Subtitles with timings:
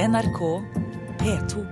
[0.00, 0.62] NRK
[1.18, 1.66] P2.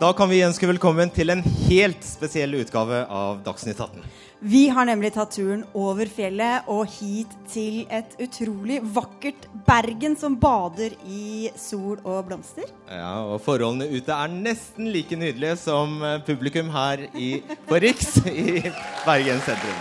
[0.00, 4.02] Da kan vi ønske velkommen til en helt spesiell utgave av Dagsnytt 18.
[4.40, 10.38] Vi har nemlig tatt turen over fjellet og hit til et utrolig vakkert Bergen som
[10.40, 12.64] bader i sol og blomster.
[12.88, 18.16] Ja, og Forholdene ute er nesten like nydelige som eh, publikum her i, på Riks
[18.32, 18.62] i
[19.04, 19.76] Bergen sentrum.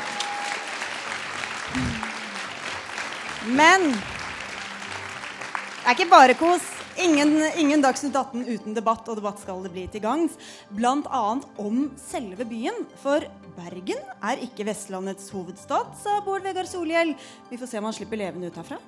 [3.55, 6.78] Men det er ikke bare kos.
[6.99, 10.33] Ingen, ingen Dagsnytt 18 uten debatt, og debatt skal det bli til gangs.
[10.75, 11.21] Bl.a.
[11.63, 12.83] om selve byen.
[12.99, 13.23] For
[13.55, 17.13] Bergen er ikke Vestlandets hovedstad, sa Bård Vegar Solhjell.
[17.47, 18.81] Vi får se om han slipper levende ut herfra.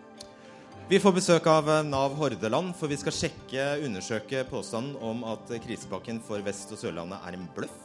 [0.91, 5.55] Vi får besøk av eh, Nav Hordaland, for vi skal sjekke, undersøke påstanden om at
[5.63, 7.79] krisepakken for Vest- og Sørlandet er en bløff.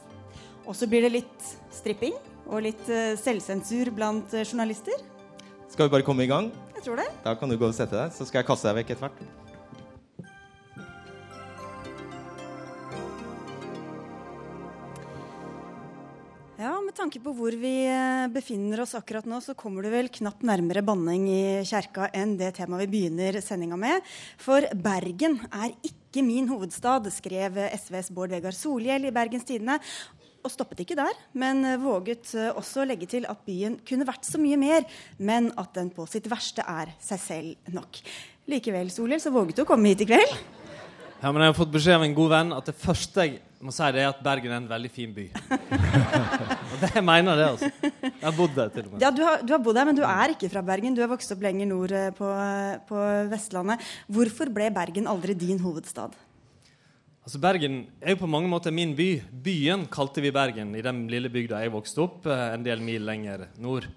[0.66, 2.18] Og så blir det litt stripping
[2.48, 5.06] og litt eh, selvsensur blant eh, journalister.
[5.70, 6.50] Skal vi bare komme i gang?
[6.74, 7.10] Jeg tror det.
[7.22, 9.45] Da kan du gå og sette deg, så skal jeg kaste deg vekk etter hvert.
[16.96, 20.82] Tanke på hvor vi eh, befinner oss akkurat nå, så kommer du vel knapt nærmere
[20.86, 24.04] banning i kjerka enn det temaet vi begynner sendinga med.
[24.40, 29.78] For Bergen er ikke min hovedstad, skrev SVs Bård Vegar Solhjell i Bergens Tidende.
[30.46, 34.28] Og stoppet ikke der, men våget eh, også å legge til at byen kunne vært
[34.28, 34.86] så mye mer,
[35.18, 38.00] men at den på sitt verste er seg selv nok.
[38.50, 40.38] Likevel, Solhjell, så våget du å komme hit i kveld.
[41.22, 43.72] Ja, men Jeg har fått beskjed av en god venn at det første jeg må
[43.72, 45.24] si, det at Bergen er en veldig fin by.
[46.72, 47.70] og det jeg mener det, altså.
[48.04, 49.00] Jeg har bodd der til og med.
[49.00, 50.96] Ja, du har, du har bodd der, men du er ikke fra Bergen.
[50.96, 52.28] Du har vokst opp lenger nord eh, på,
[52.90, 53.84] på Vestlandet.
[54.12, 56.16] Hvorfor ble Bergen aldri din hovedstad?
[57.26, 59.08] Altså Bergen er jo på mange måter min by.
[59.42, 63.08] Byen kalte vi Bergen i den lille bygda jeg vokste opp, eh, en del mil
[63.08, 63.88] lenger nord.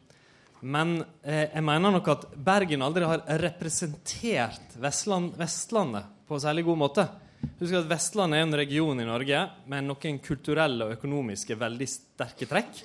[0.65, 6.65] Men eh, jeg mener nok at Bergen aldri har representert Vestland, Vestlandet på en særlig
[6.67, 7.05] god måte.
[7.59, 9.41] Husk at Vestlandet er en region i Norge
[9.71, 12.81] med noen kulturelle og økonomiske veldig sterke trekk.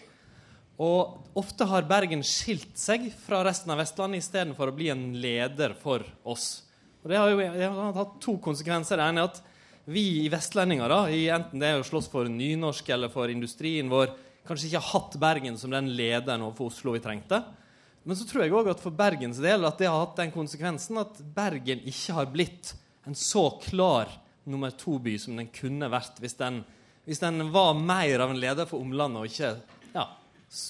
[0.82, 5.74] Og ofte har Bergen skilt seg fra resten av Vestlandet istedenfor å bli en leder
[5.78, 6.64] for oss.
[7.02, 8.98] Og Det har jo det hatt to konsekvenser.
[8.98, 9.42] Det ene er at
[9.84, 13.90] vi i vestlendinger, da, i enten det er å slåss for nynorsk eller for industrien
[13.92, 14.14] vår,
[14.48, 17.42] kanskje ikke har hatt Bergen som den lederen overfor Oslo vi trengte.
[18.04, 21.00] Men så tror jeg òg at for Bergens del at det har hatt den konsekvensen
[21.00, 24.08] at Bergen ikke har blitt en så klar
[24.50, 26.62] nummer to-by som den kunne vært hvis den,
[27.08, 29.54] hvis den var mer av en leder for omlandet og ikke
[29.94, 30.08] ja,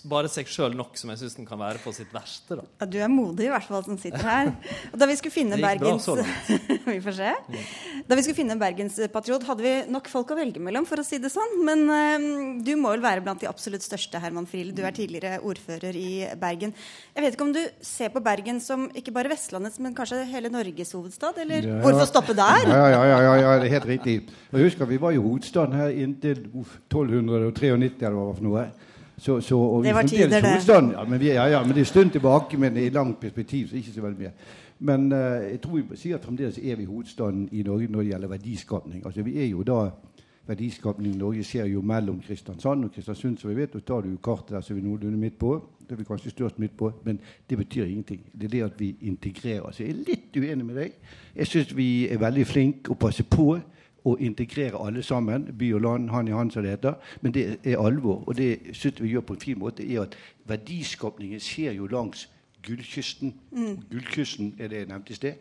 [0.08, 2.56] bare seg sjøl nok, som jeg syns den kan være på sitt verste.
[2.60, 2.64] da.
[2.80, 4.50] Ja, du er modig, i hvert fall, som sitter her.
[4.92, 6.06] Og da vi skulle finne Bergens.
[6.84, 7.30] Vi får se.
[8.06, 11.04] Da vi skulle finne en bergenspatriot, hadde vi nok folk å velge mellom, for å
[11.06, 11.54] si det sånn.
[11.64, 12.26] Men eh,
[12.66, 14.74] du må vel være blant de absolutt største, Herman Friele.
[14.76, 16.74] Du er tidligere ordfører i Bergen.
[17.16, 20.52] Jeg vet ikke om du ser på Bergen som ikke bare Vestlandets, men kanskje hele
[20.52, 21.40] Norges hovedstad?
[21.40, 21.80] Eller Ja.
[21.80, 22.68] hvorfor stoppe der?
[22.68, 24.16] Ja, ja, ja, ja, ja, det er helt riktig.
[24.52, 27.72] Jeg husker Vi var jo hovedstaden her inntil 1293
[28.04, 28.66] eller hva det var for noe.
[29.24, 30.92] Så, så, og vi Det var er tider, det.
[30.92, 33.68] Ja, men, vi, ja, ja, men det er en stund tilbake, men i langt perspektiv
[33.68, 34.32] så ikke så veldig mye.
[34.78, 38.10] Men uh, jeg tror vi sier at fremdeles er vi hovedstaden i Norge når det
[38.10, 39.06] gjelder verdiskapning.
[39.06, 39.90] Altså Vi er jo da
[40.46, 43.74] Verdiskapning i Norge skjer jo mellom Kristiansand og Kristiansund, som vi vet.
[43.74, 45.54] Og tar du kartet der, så er vi noenlunde midt på.
[45.80, 47.20] Det er vi kanskje størst midt på, men
[47.50, 48.20] det betyr ingenting.
[48.32, 49.70] Det er det at vi integrerer.
[49.72, 50.98] Så jeg er litt uenig med deg.
[51.36, 53.54] Jeg syns vi er veldig flinke å passe på
[54.04, 55.48] å integrere alle sammen.
[55.58, 56.94] By og land, han i han, som det heter.
[57.20, 58.24] Men det er alvor.
[58.28, 60.16] Og det syns vi gjør på en fin måte, er at
[60.48, 62.28] verdiskapningen skjer jo langs
[62.64, 63.34] Gullkysten.
[63.90, 65.34] Gullkysten er det jeg nevnte i sted.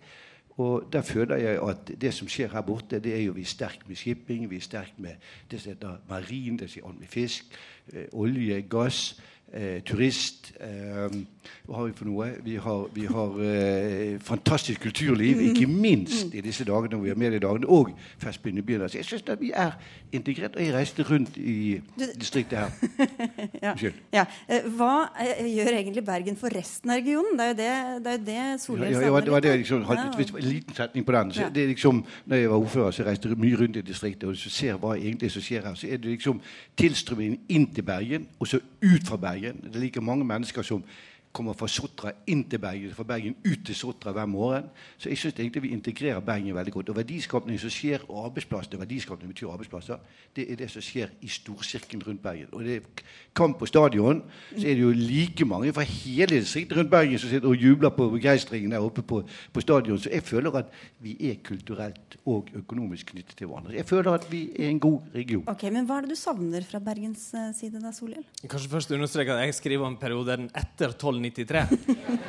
[0.57, 3.49] Og der føler jeg at det som skjer her borte, det er jo vi er
[3.49, 5.15] sterke med shipping, vi er sterke med
[5.51, 7.45] det som heter marin, det som med fisk,
[7.93, 9.21] eh, olje, gass,
[9.53, 10.53] eh, turist.
[10.59, 11.23] Eh,
[11.63, 12.27] hva har vi for noe?
[12.43, 17.67] Vi har, vi har eh, fantastisk kulturliv, ikke minst i disse dagene vi har mediedagene,
[17.67, 18.87] og Festbyen i byen.
[18.89, 19.77] Så jeg syns vi er
[20.11, 20.55] integrert.
[20.55, 21.79] Og jeg reiste rundt i
[22.19, 22.71] distriktet her.
[23.71, 24.01] Unnskyld.
[24.13, 24.25] Ja.
[24.49, 24.59] ja.
[24.75, 24.93] Hva
[25.23, 27.37] eh, gjør egentlig Bergen for resten av regionen?
[27.39, 29.85] Det er jo det, det, er det Solhjell ja, ja, det det liksom,
[30.17, 31.33] hvis en liten setning på den.
[31.33, 34.29] Så det er liksom, når jeg var ordfører, så reiste jeg mye rundt i distriktet
[34.29, 35.75] og så ser hva egentlig som skjer her.
[35.79, 36.41] Så er det liksom
[36.79, 39.42] tilstrømmingen inn til Bergen, og så ut fra Bergen.
[39.51, 40.83] Det er like mange mennesker som
[41.33, 44.69] kommer fra Sotra inn til Bergen, fra Bergen ut til Sotra hver morgen.
[45.01, 46.91] Så jeg syns egentlig vi integrerer Bergen veldig godt.
[46.93, 50.01] Og verdiskapning som skjer, og arbeidsplassene, verdiskapning betyr arbeidsplasser,
[50.35, 52.51] det er det som skjer i storsirkelen rundt Bergen.
[52.53, 53.03] Og det er
[53.35, 54.21] kamp på stadion,
[54.51, 57.93] så er det jo like mange fra hele distriktet rundt Bergen som sitter og jubler
[57.97, 59.99] på begeistringen der oppe på, på stadion.
[59.99, 60.69] Så jeg føler at
[61.01, 63.73] vi er kulturelt og økonomisk knyttet til hverandre.
[63.79, 65.43] Jeg føler at vi er en god region.
[65.49, 68.23] Ok, Men hva er det du savner fra Bergens eh, side da, Solhjell?
[68.45, 71.63] Kanskje først understreke at jeg skriver om perioden etter 1293.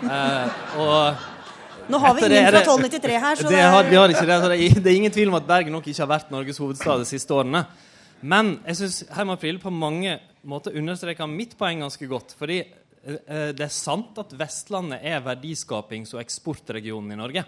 [0.09, 1.31] eh, og
[1.91, 4.29] Nå har vi ingen fra 1293 her, så det det har, er vi har ikke
[4.29, 7.03] det, så det, det ingen tvil om at Bergen nok ikke har vært Norges hovedstad
[7.03, 7.65] de siste årene.
[8.25, 10.17] Men jeg syns Herman Friele på mange
[10.49, 12.33] måter understreker mitt poeng ganske godt.
[12.39, 17.45] Fordi eh, det er sant at Vestlandet er verdiskapings- og eksportregionen i Norge.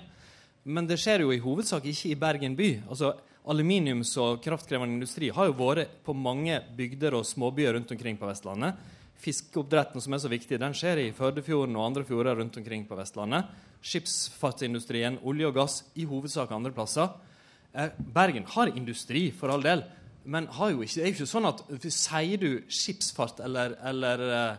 [0.67, 2.71] Men det skjer jo i hovedsak ikke i Bergen by.
[2.91, 3.15] Altså,
[3.47, 8.27] Aluminiums- og kraftkrevende industri har jo vært på mange bygder og småbyer rundt omkring på
[8.27, 8.75] Vestlandet.
[9.23, 12.99] Fiskeoppdretten som er så viktig, den skjer i Førdefjorden og andre fjorder rundt omkring på
[12.99, 13.49] Vestlandet.
[13.87, 17.11] Skipsfartsindustrien, olje og gass, i hovedsak andre plasser.
[17.75, 19.85] Eh, Bergen har industri, for all del,
[20.27, 21.61] men har jo ikke, det er jo ikke sånn at
[21.95, 24.57] sier du skipsfart eller, eller eh,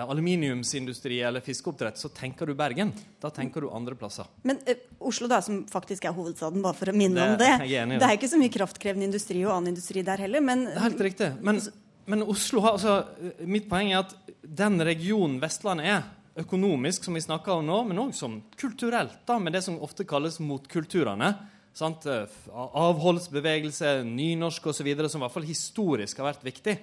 [0.00, 2.94] aluminiumsindustri eller fiskeoppdrett, så tenker du Bergen.
[3.20, 4.28] Da tenker du andre plasser.
[4.48, 4.72] Men uh,
[5.10, 8.08] Oslo, da, som faktisk er hovedstaden, bare for å minne Det- om det er Det
[8.08, 11.30] er ikke så mye kraftkrevende industri og annen industri der heller, men Det helt riktig.
[11.42, 11.60] Men,
[12.06, 16.02] men Oslo har altså Mitt poeng er at den regionen Vestlandet er,
[16.42, 18.14] økonomisk, som vi snakker om nå, men òg
[18.56, 21.28] kulturelt, da, med det som ofte kalles motkulturene.
[21.76, 22.06] Sant?
[22.52, 26.76] Avholdsbevegelse, nynorsk osv., som i hvert fall historisk har vært viktig.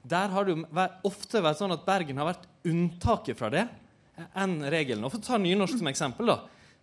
[0.00, 3.66] Der har det jo ofte vært sånn at Bergen har vært unntaket fra det
[4.36, 5.04] enn regelen.
[5.04, 6.32] Og For å ta nynorsk som eksempel.
[6.32, 6.40] da.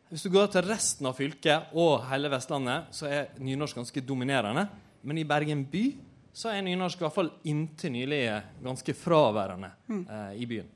[0.10, 4.68] Hvis du går til resten av fylket og hele Vestlandet, så er nynorsk ganske dominerende.
[5.04, 5.86] Men i Bergen by
[6.38, 8.20] så er nynorsk i hvert fall inntil nylig
[8.62, 10.68] ganske fraværende eh, i byen.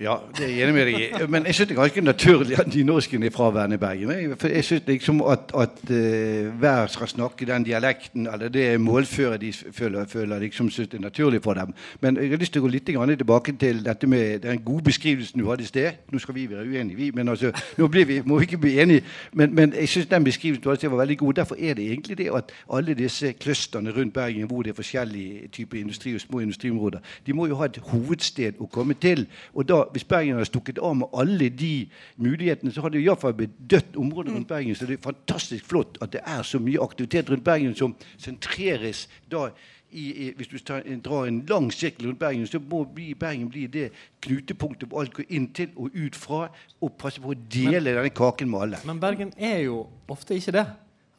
[0.00, 1.26] Ja, det er jeg enig med deg i.
[1.28, 4.36] Men jeg syns det er ganske naturlig at nynorsken er fraværende i Bergen.
[4.40, 9.40] For jeg syns liksom at, at uh, hver skal snakke den dialekten, eller det målføret
[9.40, 11.74] de føler, føler liksom syns er naturlig for dem.
[12.00, 15.40] Men jeg har lyst til å gå litt tilbake til dette med den gode beskrivelsen
[15.40, 16.00] du hadde i sted.
[16.08, 19.04] Nå skal vi være uenige, vi, men altså, nå vi, må vi ikke bli enige.
[19.32, 21.34] Men, men jeg syns den beskrivelsen du hadde i var veldig god.
[21.42, 25.48] Derfor er det egentlig det at alle disse clusterne rundt Bergen, hvor det er forskjellige
[25.52, 29.26] typer industri og små industriområder, de må jo ha et hovedsted å komme til.
[29.52, 31.74] Og da hvis Bergen hadde stukket av med alle de
[32.16, 34.74] mulighetene, så hadde det iallfall blitt dødt område rundt Bergen.
[34.74, 39.06] Så det er fantastisk flott at det er så mye aktivitet rundt Bergen som sentreres
[39.30, 39.48] da
[39.90, 43.48] i, i, hvis du tar, drar en lang sirkel rundt Bergen, så må bli, Bergen
[43.50, 43.88] bli det
[44.22, 46.44] knutepunktet hvor alt går inn til og ut fra,
[46.80, 48.84] og passe på å dele denne kaken med alle.
[48.86, 50.66] Men Bergen er jo ofte ikke det.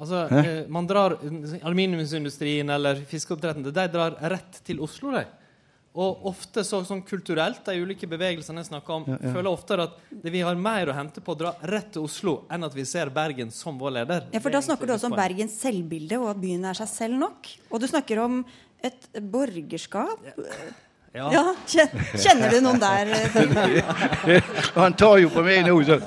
[0.01, 1.19] Altså, eh, man drar
[1.62, 5.12] Aluminiumsindustrien eller fiskeoppdretten de drar rett til Oslo.
[5.13, 5.27] De.
[5.91, 10.31] Og ofte så, sånn kulturelt, de ulike bevegelsene jeg snakker om, føler oftere at det
[10.31, 13.11] vi har mer å hente på å dra rett til Oslo, enn at vi ser
[13.11, 14.29] Bergen som vår leder.
[14.31, 15.17] Ja, for Da snakker du også om.
[15.19, 17.51] Bergens selvbilde, og at byen er seg selv nok.
[17.71, 18.39] Og du snakker om
[18.88, 20.23] et borgerskap.
[20.31, 20.55] Ja.
[21.12, 21.28] Ja,
[21.75, 21.86] ja.
[22.16, 23.10] Kjenner du noen der?
[24.31, 24.46] eh,
[24.78, 25.98] Han tar jo på meg nå, så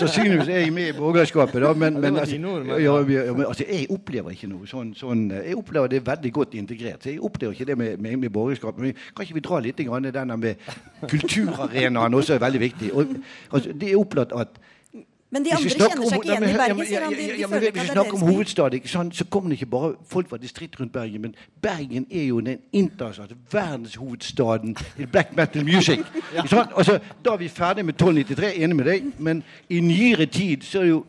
[0.00, 1.60] sannsynligvis er jeg med i borgerskapet.
[1.60, 2.38] Da, men, men, altså,
[2.70, 6.56] ja, ja, men altså, jeg opplever ikke noe sånn, sånn Jeg opplever det veldig godt
[6.56, 7.04] integrert.
[7.04, 8.80] Så jeg opplever ikke det med, med, med borgerskapet.
[8.80, 10.72] Men kan ikke vi dra litt grann denne med
[11.04, 12.94] kulturarenaen også er veldig viktig.
[12.96, 13.12] Og,
[13.50, 14.56] altså, det er opplagt at
[15.30, 17.80] Men de andre kjenner seg ikke igjen i Bergen, ja, men- ja, men Hvis vi
[17.80, 21.20] er snakker om hovedstaden hovedstad, så kommer det ikke bare folk fra distrikt rundt Bergen.
[21.20, 25.98] Men Bergen er jo den internasjonale verdenshovedstaden i black metal music.
[26.76, 30.78] Altså, da er vi ferdig med 1293, enig med deg, men i nyere tid så
[30.78, 31.04] er det jo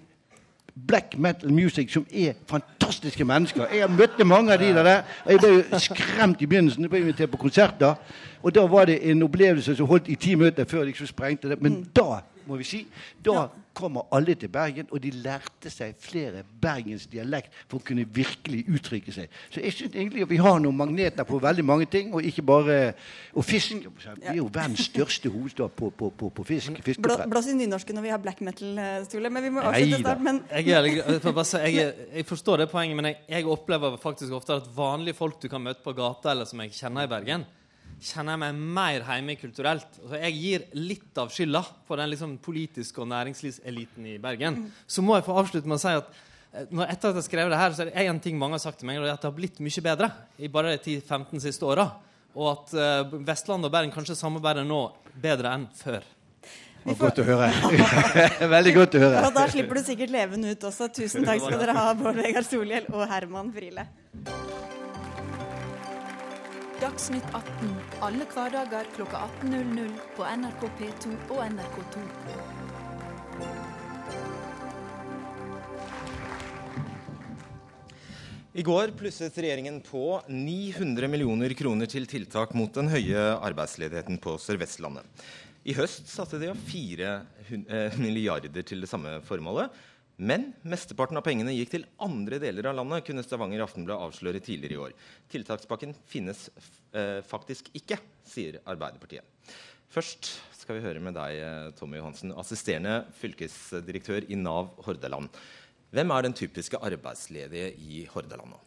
[0.87, 3.65] black metal music som er fantastiske mennesker.
[3.71, 5.01] Jeg har møtt mange av de der.
[5.27, 6.83] Jeg ble jo skremt i begynnelsen.
[6.83, 7.95] Jeg ble invitert på konserter.
[8.43, 11.49] Og da var det en opplevelse som holdt i ti minutter før jeg liksom sprengte
[11.49, 11.61] det.
[11.61, 12.85] Men da, må vi si,
[13.25, 18.05] da kommer alle til Bergen, og de lærte seg flere Bergens dialekt for å kunne
[18.13, 19.33] virkelig uttrykke seg.
[19.53, 22.45] Så jeg syns egentlig at vi har noen magneter på veldig mange ting, og ikke
[22.47, 22.77] bare
[23.37, 26.71] Og fisken Vi er jo verdens største hovedstad på, på, på, på fisk.
[26.71, 27.29] Blå, fiskeoppdrett.
[27.31, 30.23] blås i nynorsken når vi har black metal-stole, men vi må avslutte snart.
[30.25, 35.17] Men Jeg, jeg, jeg forstår det poenget, men jeg, jeg opplever faktisk ofte at vanlige
[35.17, 37.45] folk du kan møte på gata, eller som jeg kjenner i Bergen,
[38.03, 39.99] kjenner jeg meg mer hjemme kulturelt.
[40.03, 44.65] Altså, jeg gir litt av skylda for den liksom, politiske og næringslivseliten i Bergen.
[44.85, 46.11] Så må jeg få avslutte med å si at
[46.53, 48.65] eh, når, etter at jeg skrev det her, så er det en ting mange har
[48.67, 50.99] sagt til meg, og det er at det har blitt mye bedre i bare de
[50.99, 51.89] 10-15 siste åra.
[52.37, 54.83] Og at uh, Vestland og Bergen kanskje samarbeider nå
[55.17, 56.05] bedre enn før.
[56.87, 57.47] Det var godt å høre.
[58.55, 59.23] Veldig godt å høre.
[59.25, 60.87] og da slipper du sikkert levende ut også.
[60.93, 63.89] Tusen takk skal dere ha, Bård Vegar Solhjell og Herman Friele.
[66.97, 72.05] Da Dagsnytt 18 alle hverdager kl 18.00 på NRK P2 og NRK2.
[78.57, 84.33] I går plusset regjeringen på 900 millioner kroner til tiltak mot den høye arbeidsledigheten på
[84.41, 85.05] Sør-Vestlandet.
[85.69, 89.69] I høst satte de av fire eh, milliarder til det samme formålet.
[90.17, 94.73] Men mesteparten av pengene gikk til andre deler av landet, kunne Stavanger Aftenblad avsløre tidligere
[94.73, 94.93] i år.
[95.29, 96.47] Tiltakspakken finnes
[96.89, 99.21] eh, faktisk ikke, sier Arbeiderpartiet.
[99.93, 105.29] Først skal vi høre med deg, eh, Tommy Johansen, assisterende fylkesdirektør i Nav Hordaland.
[105.93, 108.61] Hvem er den typiske arbeidsledige i Hordaland nå?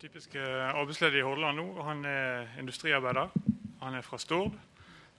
[0.00, 0.38] Typiske
[0.70, 3.34] arbeidsledige i Hordaland nå, han er industriarbeider.
[3.82, 4.54] Han er fra Stord,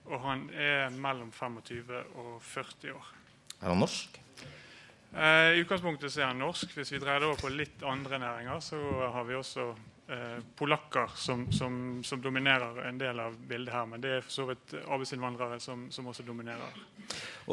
[0.07, 3.11] og han er mellom 25 og 40 år.
[3.59, 4.21] Er han norsk?
[5.15, 6.73] Eh, I utgangspunktet så er han norsk.
[6.75, 8.79] Hvis vi dreier det over på litt andre næringer, så
[9.13, 9.67] har vi også
[10.13, 13.87] eh, polakker som, som, som, dominerer en del av bildet her.
[13.89, 16.81] Men det er for så vidt arbeidsinnvandrere som, som, også dominerer.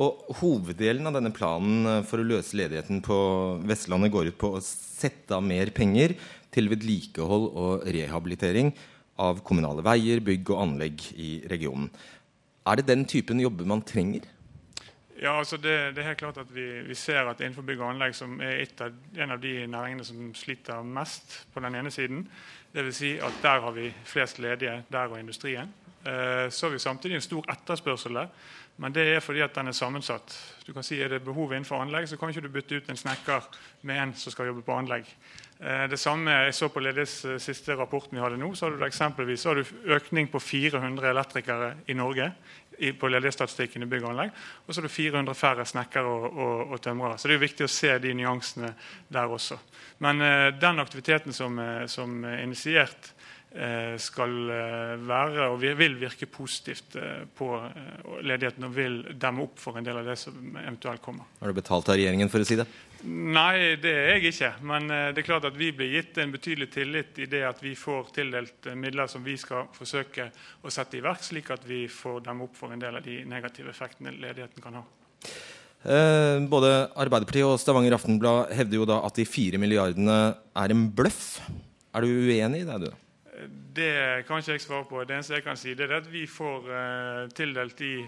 [0.00, 3.18] Og Hoveddelen av denne planen eh, for å løse ledigheten på
[3.68, 6.16] Vestlandet går ut på å sette av mer penger
[6.54, 8.74] til vedlikehold og rehabilitering
[9.22, 11.88] av kommunale veier, bygg og anlegg i regionen.
[12.66, 14.26] Er det den typen jobber man trenger?
[15.24, 17.94] Ja, altså det, det, er helt klart at vi, vi, ser at innenfor bygg og
[17.94, 22.26] anlegg, som er av, en av de næringene som sliter mest på den ene siden,
[22.74, 22.98] dvs.
[22.98, 25.72] Si at der har vi flest ledige, der og industrien.
[26.04, 28.28] Eh, så har vi samtidig en stor etterspørsel der.
[28.76, 30.34] Men det er fordi at den er sammensatt.
[30.66, 32.96] Du kan si Er det behov innenfor anlegg, så kan ikke du bytte ut en
[32.96, 33.48] snekker
[33.82, 35.06] med en som skal jobbe på anlegg.
[35.60, 38.76] Eh, det samme jeg så på Ledighets eh, siste rapporten vi hadde nå, så har
[38.76, 39.64] du eksempelvis har du
[39.94, 42.32] økning på 400 elektrikere i Norge
[42.98, 44.32] på ledighetsstatistikken i bygg og anlegg.
[44.66, 47.18] Og så er det 400 færre snekkere og, og, og, tømrere.
[47.18, 48.72] Så det er viktig å se de nyansene
[49.12, 49.58] der også.
[50.04, 53.12] Men eh, den aktiviteten som, uh, som er initiert,
[53.54, 54.32] eh, skal
[55.06, 56.96] være og vil virke positivt
[57.38, 57.50] på
[58.26, 61.30] ledigheten og vil demme opp for en del av det som eventuelt kommer.
[61.38, 62.66] Har du betalt av regjeringen for å si det?
[63.04, 64.50] Nei, det er jeg ikke.
[64.64, 67.60] Men eh, det er klart at vi blir gitt en betydelig tillit i det at
[67.60, 70.30] vi får tildelt eh, midler som vi skal forsøke
[70.64, 73.20] å sette i verk, slik at vi får dem opp for en del av de
[73.28, 74.84] negative effektene ledigheten kan ha.
[75.84, 80.18] Eh, både Arbeiderpartiet og Stavanger Aftenblad hevder jo da at de fire milliardene
[80.56, 81.42] er en bløff.
[81.94, 83.03] Er du uenig i det, du?
[83.74, 85.00] Det kan ikke jeg svare på.
[85.02, 88.04] Det eneste jeg kan si, det er at vi får uh, tildelt de,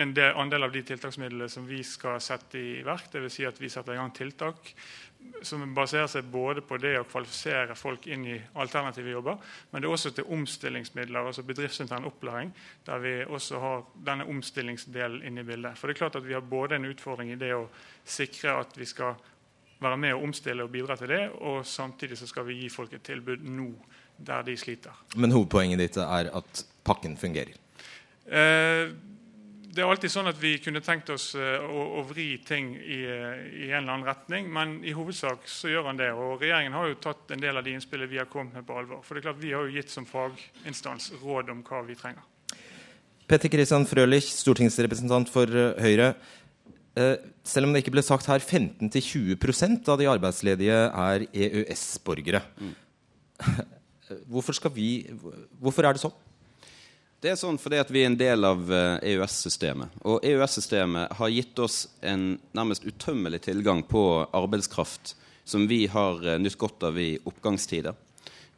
[0.00, 3.10] en del, andel av de tiltaksmidlene som vi skal sette i verk.
[3.12, 3.36] Dvs.
[3.36, 4.72] Si at vi setter i gang tiltak
[5.42, 9.38] som baserer seg både på det å kvalifisere folk inn i alternative jobber,
[9.70, 12.52] men det er også til omstillingsmidler, altså bedriftsintern opplæring,
[12.86, 15.78] der vi også har denne omstillingsdelen inne i bildet.
[15.78, 17.68] For det er klart at Vi har både en utfordring i det å
[18.04, 19.16] sikre at vi skal
[19.80, 22.92] være med å omstille og bidra til det, og samtidig så skal vi gi folk
[22.92, 23.72] et tilbud nå
[24.26, 24.96] der de sliter.
[25.16, 27.56] Men hovedpoenget ditt er at pakken fungerer?
[28.30, 28.92] Eh,
[29.70, 32.98] det er alltid sånn at vi kunne tenkt oss uh, å, å, vri ting i,
[33.06, 36.08] i, en eller annen retning, men i hovedsak så gjør han det.
[36.10, 38.80] Og regjeringen har jo tatt en del av de innspillene vi har kommet med, på
[38.80, 39.04] alvor.
[39.06, 42.26] For det er klart Vi har jo gitt som faginstans råd om hva vi trenger.
[43.30, 46.14] Petter Kristian Frølich, stortingsrepresentant for uh, Høyre.
[47.46, 52.42] selv om det ikke ble sagt her, 15-20% av de arbeidsledige er EØS-borgere.
[52.58, 52.74] Mm.
[54.30, 55.06] Hvorfor, vi,
[55.60, 56.18] hvorfor er det sånn?
[57.20, 59.92] Det er sånn fordi vi er en del av EØS-systemet.
[59.92, 65.14] Eh, e og EØS-systemet har gitt oss en nærmest utømmelig tilgang på arbeidskraft
[65.44, 67.92] som vi har eh, nytt godt av i oppgangstider.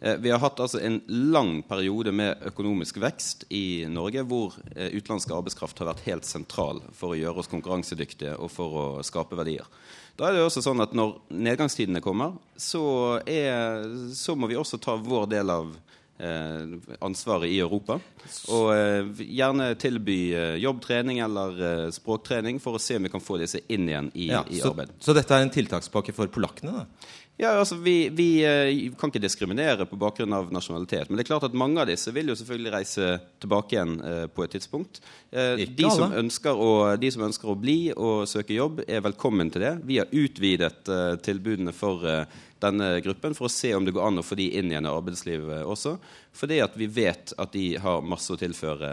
[0.03, 5.31] Eh, vi har hatt altså en lang periode med økonomisk vekst i Norge hvor utenlandsk
[5.31, 9.69] arbeidskraft har vært helt sentral for å gjøre oss konkurransedyktige og for å skape verdier.
[10.19, 12.83] Da er det også sånn at Når nedgangstidene kommer, så,
[13.25, 15.71] er, så må vi også ta vår del av
[16.23, 17.99] eh, ansvaret i Europa.
[18.53, 23.25] Og eh, gjerne tilby eh, jobbtrening eller eh, språktrening for å se om vi kan
[23.25, 24.95] få disse inn igjen i, ja, i så, arbeid.
[25.03, 26.83] Så dette er en tiltakspakke for polakkene?
[26.83, 27.11] da?
[27.41, 31.09] Ja, altså vi, vi, eh, kan ikke diskriminere på bakgrunn av nasjonalitet.
[31.09, 33.09] Men det er klart at mange av disse vil jo selvfølgelig reise
[33.41, 35.01] tilbake igjen eh, på et tidspunkt.
[35.33, 36.71] Eh, de, som å,
[37.01, 39.73] de, som ønsker å, bli og søke jobb, er velkommen til det.
[39.89, 42.05] Vi har utvidet eh, tilbudene for
[42.63, 44.93] denne gruppen for å se om det går an å få de inn igjen i
[44.93, 45.97] arbeidslivet også.
[46.37, 48.93] Fordi at vi vet at de har masse å tilføre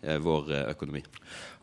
[0.00, 1.02] vår eh, økonomi.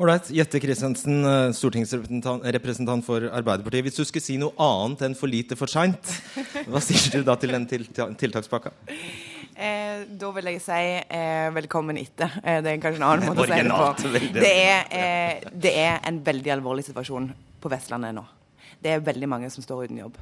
[0.02, 0.30] Ålreit.
[0.36, 3.86] Jette Christensen, eh, stortingsrepresentant for Arbeiderpartiet.
[3.88, 6.12] Hvis du skulle si noe annet enn 'for lite, for seint',
[6.72, 8.74] hva sier du da til den tiltakspakka?
[9.56, 12.34] Eh, da vil jeg si eh, velkommen etter.
[12.44, 14.42] Eh, det er kanskje en annen måte å si det på.
[14.42, 17.32] Det er, det er, en veldig alvorlig situasjon
[17.64, 18.26] på Vestlandet nå.
[18.84, 20.20] Det er veldig mange som står uten jobb.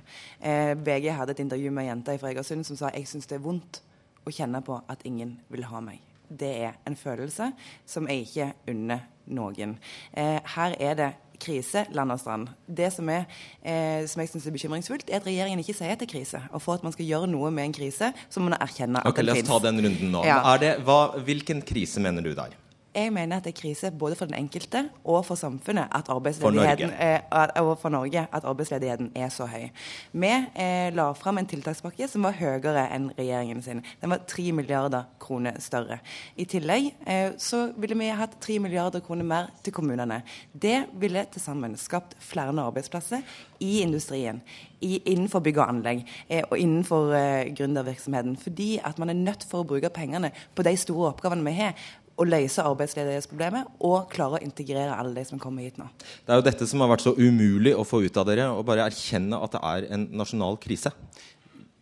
[0.85, 3.43] VG hadde et intervju med ei jente fra Egersund som sa jeg syns det er
[3.43, 3.81] vondt
[4.23, 6.12] å kjenne på at ingen vil ha meg.
[6.29, 7.51] Det er en følelse
[7.85, 9.77] som jeg ikke unner noen.
[10.13, 11.11] Eh, her er det
[11.43, 12.47] krise land og strand.
[12.67, 13.25] Det som, er,
[13.61, 16.41] eh, som jeg synes er bekymringsfullt, er at regjeringen ikke sier at det er krise.
[16.51, 19.09] Og for at man skal gjøre noe med en krise, så må man erkjenne at
[19.09, 19.49] okay, den finnes.
[19.49, 20.25] La oss ta den runden nå.
[20.27, 20.39] Ja.
[20.61, 22.55] Det, hva, hvilken krise mener du der?
[22.93, 26.91] Jeg mener at det er krise både for den enkelte og for samfunnet at arbeidsledigheten,
[26.93, 27.55] for.
[27.57, 29.69] Eh, og for Norge at arbeidsledigheten er så høy.
[30.11, 33.81] Vi eh, la fram en tiltakspakke som var høyere enn regjeringen sin.
[34.01, 35.97] Den var 3 milliarder kroner større.
[36.37, 40.21] I tillegg eh, så ville vi hatt 3 milliarder kroner mer til kommunene.
[40.53, 43.25] Det ville til sammen skapt flere arbeidsplasser
[43.63, 44.41] i industrien.
[44.83, 48.37] I, innenfor bygg og anlegg eh, og innenfor eh, gründervirksomheten.
[48.37, 51.77] Fordi at man er nødt for å bruke pengene på de store oppgavene vi har
[52.13, 55.87] å løse arbeidsledighetsproblemet og klare å integrere alle de som kommer hit nå.
[56.25, 58.65] Det er jo dette som har vært så umulig å få ut av dere, å
[58.65, 60.93] bare erkjenne at det er en nasjonal krise.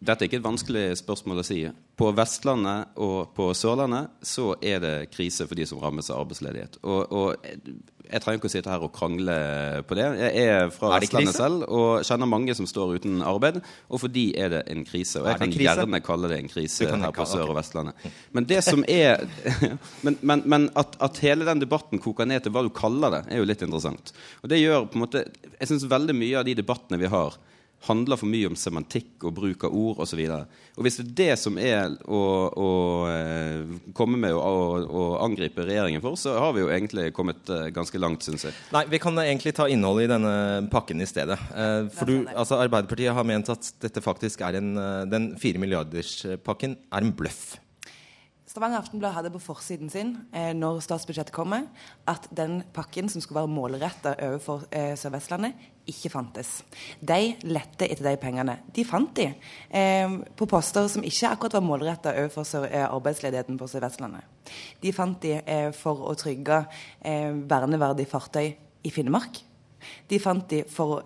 [0.02, 1.60] Dette er ikke et vanskelig spørsmål å si.
[2.00, 6.80] På Vestlandet og på Sørlandet så er det krise for de som rammes av arbeidsledighet.
[6.82, 7.60] Og, og
[8.12, 9.36] jeg trenger ikke å sitte her og krangle
[9.86, 10.08] på det.
[10.18, 13.60] Jeg er fra er Vestlandet selv og kjenner mange som står uten arbeid.
[13.94, 15.22] Og for de er det en krise.
[15.22, 18.10] Og jeg kan gjerne kalle det en krise her på Sør- og Vestlandet.
[18.34, 19.22] Men det som er
[20.06, 23.22] Men, men, men at, at, hele den debatten koker ned til hva du kaller det,
[23.30, 24.12] er jo litt interessant.
[24.42, 27.38] Og det gjør på en måte Jeg syns veldig mye av de debattene vi har,
[27.88, 30.20] handler for mye om semantikk og bruk av ord osv.
[30.82, 32.22] Hvis det er det som er å,
[32.54, 32.70] å
[33.10, 38.02] eh, komme med og angripe regjeringen for, så har vi jo egentlig kommet eh, ganske
[38.02, 38.58] langt, syns jeg.
[38.76, 40.36] Nei, vi kan egentlig ta innholdet i denne
[40.74, 41.40] pakken i stedet.
[41.56, 44.72] Eh, for du, altså Arbeiderpartiet har ment at dette faktisk er en,
[45.10, 47.58] den fire milliarders-pakken er en bløff.
[48.52, 51.70] Stavanger Aftenblad hadde på forsiden sin eh, når statsbudsjettet kommer,
[52.12, 56.50] at den pakken som skulle være målretta overfor eh, Sør-Vestlandet, ikke fantes.
[57.00, 58.58] De lette etter de pengene.
[58.76, 63.70] De fant de eh, på poster som ikke akkurat var målretta overfor sør arbeidsledigheten på
[63.72, 64.52] Sør-Vestlandet.
[64.84, 66.60] De fant de eh, for å trygge
[67.00, 69.46] eh, verneverdig fartøy i Finnmark.
[70.12, 71.00] De fant de for,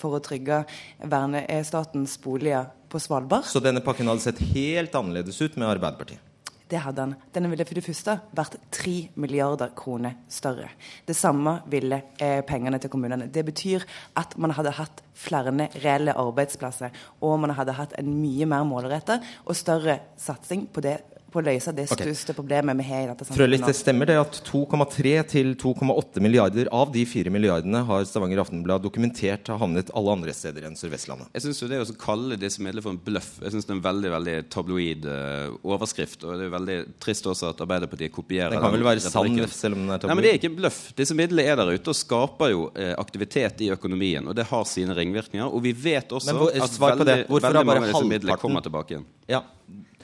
[0.00, 0.62] for å trygge
[1.02, 3.44] vernestatens boliger på Svalbard.
[3.50, 6.29] Så denne pakken hadde sett helt annerledes ut med Arbeiderpartiet?
[6.70, 7.14] Det hadde han.
[7.34, 10.68] Den ville for det første vært 3 milliarder kroner større.
[11.06, 13.26] Det samme ville eh, pengene til kommunene.
[13.26, 13.86] Det betyr
[14.20, 19.26] at man hadde hatt flere reelle arbeidsplasser, og man hadde hatt en mye mer målrettet
[19.44, 21.00] og større satsing på det
[21.32, 22.36] på å løse det største okay.
[22.36, 23.40] problemet vi har i dette samfunnet.
[23.40, 28.42] Frølich, det stemmer det at 2,3 til 2,8 milliarder av de 4 milliardene har Stavanger
[28.42, 31.30] Aftenblad dokumentert har havnet alle andre steder enn Sør-Vestlandet?
[31.36, 33.84] Jeg syns det å kalle disse midlene for en bløff Jeg synes det er en
[33.84, 36.24] veldig veldig tabloid uh, overskrift.
[36.26, 38.62] Og det er veldig trist også at Arbeiderpartiet kopierer den.
[38.64, 40.10] kan vel være sann selv om den er tabloid?
[40.10, 40.80] Nei, men det er ikke en bløff.
[40.98, 44.26] Disse midlene er der ute og skaper jo uh, aktivitet i økonomien.
[44.30, 45.46] Og det har sine ringvirkninger.
[45.46, 49.08] Og vi vet også hvor, at veldig, veldig mange av disse midlene kommer tilbake igjen.
[49.30, 49.44] Ja,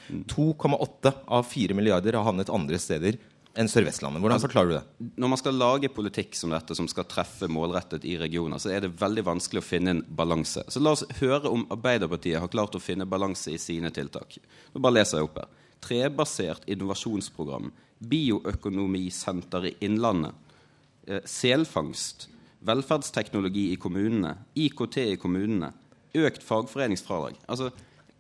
[0.09, 3.19] 2,8 av 4 milliarder har havnet andre steder
[3.57, 4.21] enn Sør-Vestlandet.
[4.21, 5.11] Hvordan altså, forklarer du det?
[5.17, 8.85] Når man skal lage politikk som dette, som skal treffe målrettet i regioner, så er
[8.85, 10.65] det veldig vanskelig å finne en balanse.
[10.73, 14.39] Så la oss høre om Arbeiderpartiet har klart å finne balanse i sine tiltak.
[14.75, 15.65] Nå bare leser jeg opp her.
[15.87, 17.71] Trebasert innovasjonsprogram.
[18.13, 20.37] Bioøkonomisenter i Innlandet.
[21.07, 22.29] Eh, selfangst.
[22.67, 24.35] Velferdsteknologi i kommunene.
[24.59, 25.73] IKT i kommunene.
[26.17, 27.39] Økt fagforeningsfradrag.
[27.49, 27.71] Altså,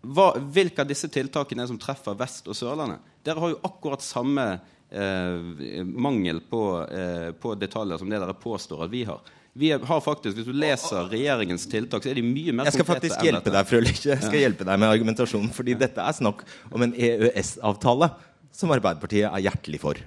[0.06, 3.02] hva, hvilke av disse tiltakene er som treffer Vest- og Sørlandet?
[3.26, 4.44] Dere har jo akkurat samme
[4.90, 9.34] eh, mangel på, eh, på, detaljer som det dere påstår at vi har.
[9.56, 12.68] Vi har faktisk, Hvis du leser regjeringens tiltak, så er de mye mer konkrete.
[12.68, 14.02] Jeg skal faktisk hjelpe deg Frølich.
[14.04, 14.42] Jeg skal ja.
[14.44, 15.48] hjelpe deg med argumentasjonen.
[15.56, 15.80] fordi ja.
[15.86, 18.10] dette er snakk om en EØS-avtale
[18.52, 20.02] som Arbeiderpartiet er hjertelig for.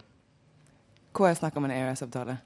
[1.18, 2.38] Hva er snakk om en EØS-avtale?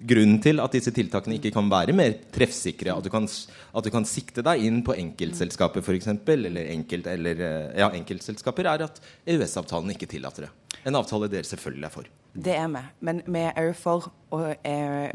[0.00, 2.94] Grunnen til at disse tiltakene ikke kan være mer treffsikre.
[2.96, 7.44] At du kan, at du kan sikte deg inn på enkeltselskaper f.eks., eller, enkelt, eller
[7.46, 10.52] eh, ja, enkeltselskaper, er at EØS-avtalen ikke tillater det.
[10.88, 12.10] En avtale dere selvfølgelig er for.
[12.34, 12.82] Det er vi.
[13.00, 15.10] Men vi er òg for å eh,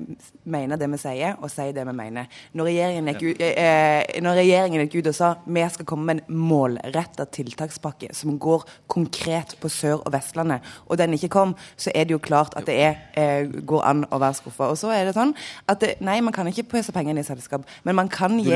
[0.52, 2.28] mene det vi sier, og si det vi mener.
[2.56, 6.42] Når regjeringen gikk ut, eh, eh, gikk ut og sa vi skal komme med en
[6.50, 12.06] målretta tiltakspakke som går konkret på Sør- og Vestlandet, og den ikke kom, så er
[12.06, 14.70] det jo klart at det er, eh, går an å være skuffa.
[14.70, 15.34] Og så er det sånn
[15.70, 18.52] at det, nei, man kan ikke pøse penger i selskap, men man kan, gi,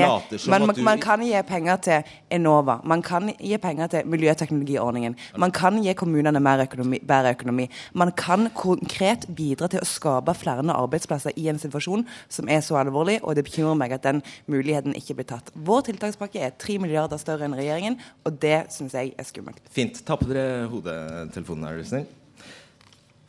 [0.50, 2.82] man, man, man kan gi penger til Enova.
[2.84, 5.15] Man kan gi penger til miljøteknologiordningen.
[5.38, 7.69] Man kan gi kommunene mer økonomi, bedre økonomi.
[7.93, 12.80] Man kan konkret bidra til å skape flere arbeidsplasser i en situasjon som er så
[12.80, 15.52] alvorlig, og det bekymrer meg at den muligheten ikke blir tatt.
[15.54, 19.62] Vår tiltakspakke er tre milliarder større enn regjeringen, og det syns jeg er skummelt.
[19.74, 20.02] Fint.
[20.06, 22.08] Ta på dere hodetelefonen, er du snill.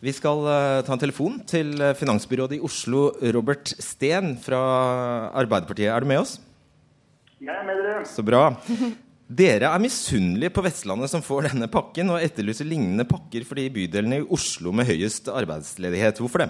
[0.01, 4.61] Vi skal uh, ta en telefon til uh, finansbyrådet i Oslo, Robert Steen fra
[5.37, 5.91] Arbeiderpartiet.
[5.93, 6.39] Er du med oss?
[7.41, 8.01] Jeg er med dere.
[8.09, 8.47] Så bra.
[9.31, 13.69] Dere er misunnelige på Vestlandet som får denne pakken, og etterlyser lignende pakker for de
[13.71, 16.19] bydelene i Oslo med høyest arbeidsledighet.
[16.19, 16.49] Hvorfor det?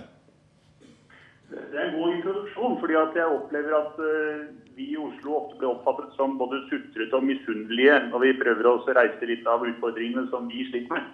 [1.51, 4.47] Det er en god introduksjon, fordi jeg opplever at uh,
[4.79, 8.79] vi i Oslo ofte blir oppfattet som både sutrete og misunnelige når vi prøver å
[8.97, 11.11] reise litt av utfordringene som vi sliter med.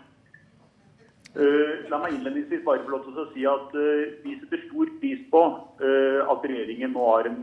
[1.34, 4.94] Uh, la meg innledningsvis bare få lov til å si at uh, vi setter stor
[5.02, 5.42] pris på
[5.82, 7.42] at regjeringen nå har en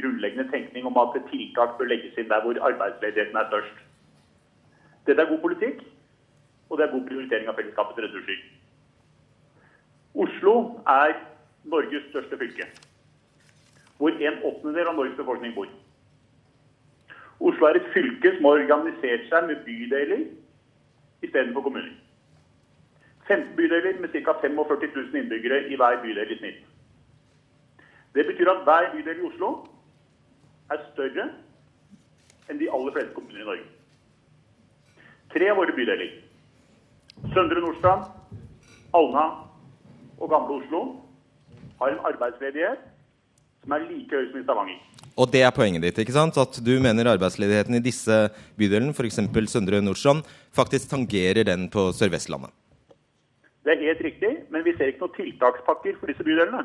[0.00, 3.76] grunnleggende tenkning om at tiltak bør legges inn der hvor arbeidsledigheten er størst.
[5.06, 5.84] Dette er god politikk,
[6.70, 8.40] og det er god prioritering av fellesskapets ressurser.
[10.14, 10.54] Oslo
[10.86, 11.16] er
[11.64, 12.68] Norges største fylke,
[13.98, 15.68] hvor en åttendedel av Norges befolkning bor.
[17.40, 20.24] Oslo er et fylke som har organisert seg med bydeler
[21.24, 21.92] istedenfor kommuner.
[23.28, 24.32] 15 bydeler med ca.
[24.40, 26.64] 45 000 innbyggere i hver bydel i snitt.
[28.14, 29.52] Det betyr at hver bydel i Oslo
[30.72, 31.28] er større
[32.50, 33.66] enn de aller fleste kommuner i Norge.
[35.34, 36.10] Tre av våre bydeler,
[37.34, 38.08] Søndre Nordstrand,
[38.94, 39.24] Alna
[40.20, 40.82] og Gamle Oslo,
[41.80, 42.84] har en arbeidsledighet
[43.64, 44.82] som er like høy som i Stavanger.
[45.14, 46.36] Og det er poenget ditt, ikke sant?
[46.38, 48.16] At du mener arbeidsledigheten i disse
[48.58, 49.20] bydelene, f.eks.
[49.52, 50.24] Søndre Nordstrand,
[50.54, 52.50] faktisk tangerer den på Sør-Vestlandet?
[53.64, 56.64] Det er helt riktig, men vi ser ikke noen tiltakspakker for disse bydelene.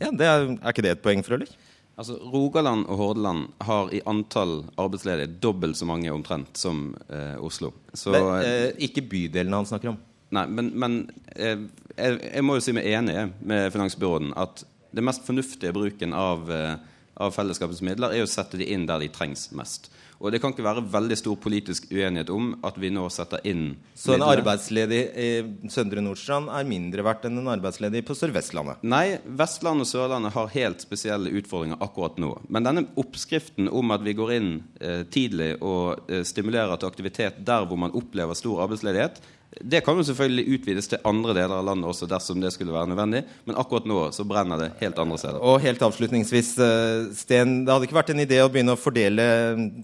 [0.00, 1.52] Ja, er, er ikke det et poeng, Frølich?
[2.00, 7.74] Altså, Rogaland og Hordaland har i antall arbeidsledige dobbelt så mange omtrent som eh, Oslo.
[7.92, 9.98] Så, men, eh, ikke bydelene han snakker om?
[10.32, 10.96] Nei, men, men
[11.34, 11.66] eh,
[11.98, 14.64] jeg, jeg, må jo si meg enig med finansbyråden at
[14.96, 16.78] det mest fornuftige bruken av, eh,
[17.20, 19.90] av fellesskapets midler er å sette de inn der de trengs mest.
[20.20, 23.72] Og det kan ikke være veldig stor politisk uenighet om at vi nå setter inn
[23.96, 25.30] Så en arbeidsledig i
[25.72, 28.84] Søndre Nordstrand er mindre verdt enn en arbeidsledig på Sør-Vestlandet?
[28.84, 32.34] Nei, Vestlandet og Sørlandet har helt spesielle utfordringer akkurat nå.
[32.52, 37.40] Men denne oppskriften om at vi går inn eh, tidlig og eh, stimulerer til aktivitet
[37.48, 41.64] der hvor man opplever stor arbeidsledighet, det kan jo selvfølgelig utvides til andre deler av
[41.66, 45.18] landet også dersom det skulle være nødvendig, men akkurat nå så brenner det helt andre
[45.18, 45.40] steder.
[45.42, 49.26] Og helt avslutningsvis, eh, Sten, det hadde ikke vært en idé å begynne å fordele,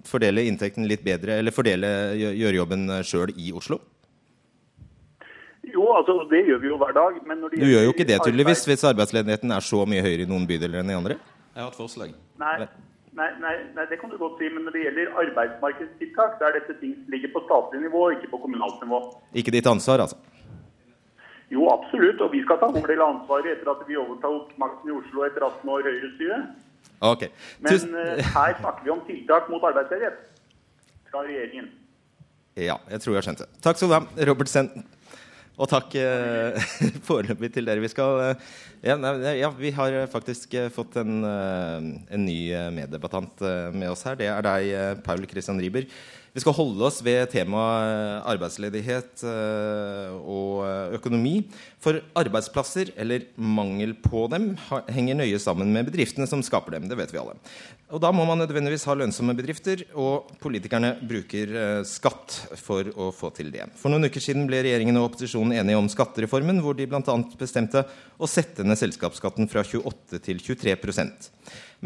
[0.07, 3.81] fordele inntekten litt bedre, eller fordele, gjøre jobben sjøl i Oslo?
[5.67, 7.19] Jo, altså det gjør vi jo hver dag.
[7.51, 10.81] du gjør jo ikke det tydeligvis, hvis arbeidsledigheten er så mye høyere i noen bydeler
[10.81, 11.19] enn i andre?
[11.57, 12.15] Jeg har et forslag.
[12.39, 12.69] Nei.
[13.17, 14.49] Nei, nei, nei, det kan du godt si.
[14.53, 18.29] Men når det gjelder arbeidsmarkedstiltak, så er dette ting som ligger på statlig nivå, ikke
[18.35, 19.01] på kommunalt nivå.
[19.41, 20.19] Ikke ditt ansvar, altså?
[21.55, 22.21] Jo, absolutt.
[22.21, 25.25] Og vi skal ta vår del av ansvaret etter at vi overtok makten i Oslo
[25.25, 26.41] etter 18 år høyrestyre.
[27.13, 27.33] Okay.
[27.65, 30.21] Men uh, her snakker vi om tiltak mot arbeidsledighet
[31.11, 31.73] fra regjeringen.
[32.57, 33.49] Ja, jeg tror jeg skjønte.
[33.65, 34.85] Takk skal du ha, Robert Senden.
[35.57, 36.67] Og takk eh,
[37.09, 37.81] foreløpig til dere.
[37.81, 38.49] Vi skal eh,
[38.85, 38.97] ja,
[39.39, 42.39] ja, vi har faktisk eh, fått en, eh, en ny
[42.77, 43.41] meddebattant
[43.73, 44.19] med oss her.
[44.21, 45.89] Det er deg, Paul Christian Riiber.
[46.37, 51.39] Vi skal holde oss ved temaet eh, arbeidsledighet eh, og eh, økonomi.
[51.81, 54.51] For arbeidsplasser, eller mangel på dem,
[54.93, 56.91] henger nøye sammen med bedriftene som skaper dem.
[56.91, 57.39] Det vet vi alle.
[57.89, 61.55] Og da må man nødvendigvis ha lønnsomme bedrifter, og politikerne bruker
[61.89, 63.71] skatt for å få til det.
[63.81, 67.17] For noen uker siden ble regjeringen og opposisjonen enige om skattereformen, hvor de bl.a.
[67.41, 67.87] bestemte
[68.21, 71.31] å sette ned selskapsskatten fra 28 til 23%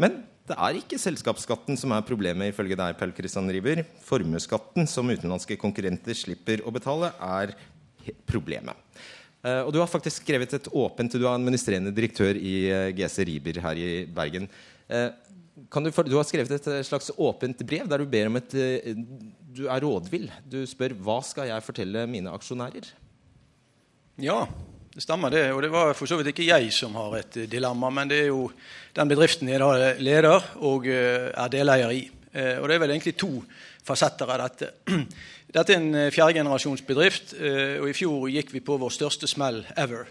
[0.01, 3.83] Men det er ikke selskapsskatten som er problemet, ifølge deg, Pell Kristian River.
[4.03, 7.53] Formuesskatten, som utenlandske konkurrenter slipper å betale, er
[8.29, 8.77] problemet.
[9.41, 13.23] Uh, og du har faktisk skrevet et åpent Du er administrerende direktør i eh, GC
[13.25, 14.45] Riber her i Bergen.
[14.85, 15.09] Uh,
[15.57, 19.81] du, du, har skrevet et slags åpent brev der du ber om et Du er
[19.81, 20.29] rådvill.
[20.45, 22.91] Du spør hva skal jeg fortelle mine aksjonærer?
[24.21, 24.43] Ja,
[24.91, 25.45] det stemmer det.
[25.55, 28.31] Og det var for så vidt ikke jeg som har et dilemma, men det er
[28.31, 28.49] jo
[28.95, 32.01] den bedriften jeg da leder og eh, er deleier i.
[32.33, 33.31] Eh, og det er vel egentlig to
[33.87, 34.73] fasetter av dette.
[35.51, 37.33] Dette er en eh, fjerdegenerasjonsbedrift,
[37.81, 40.07] og i fjor gikk vi på vår største smell ever.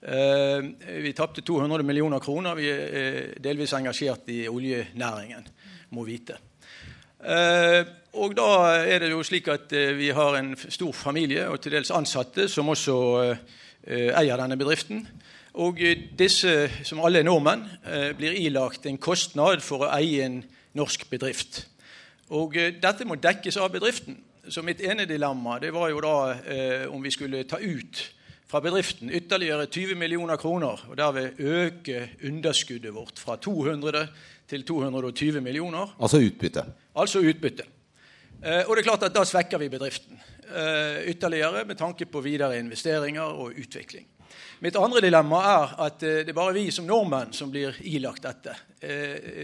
[0.00, 2.56] Vi tapte 200 millioner kroner.
[2.56, 5.44] Vi er delvis engasjert i oljenæringen,
[5.92, 6.38] må vite.
[8.16, 8.48] Og da
[8.80, 12.72] er det jo slik at vi har en stor familie og til dels ansatte som
[12.72, 12.96] også
[13.86, 15.06] eier denne bedriften.
[15.58, 15.80] Og
[16.18, 20.44] disse, som alle er nordmenn, eh, blir ilagt en kostnad for å eie en
[20.78, 21.64] norsk bedrift.
[22.30, 24.18] Og eh, dette må dekkes av bedriften.
[24.50, 26.14] Så mitt ene dilemma det var jo da
[26.46, 28.02] eh, om vi skulle ta ut
[28.50, 34.08] fra bedriften ytterligere 20 millioner kroner, og derved øke underskuddet vårt fra 200
[34.50, 35.94] til 220 millioner.
[36.00, 36.64] Altså utbytte?
[36.96, 37.66] Altså utbytte.
[38.42, 40.18] Eh, og det er klart at da svekker vi bedriften.
[40.50, 44.06] Ytterligere med tanke på videre investeringer og utvikling.
[44.60, 48.54] Mitt andre dilemma er at det er bare vi som nordmenn som blir ilagt dette.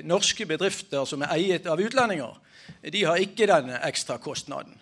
[0.04, 2.34] norske bedrifter som er eiet av utlendinger,
[2.82, 4.76] de har ikke denne ekstrakostnaden.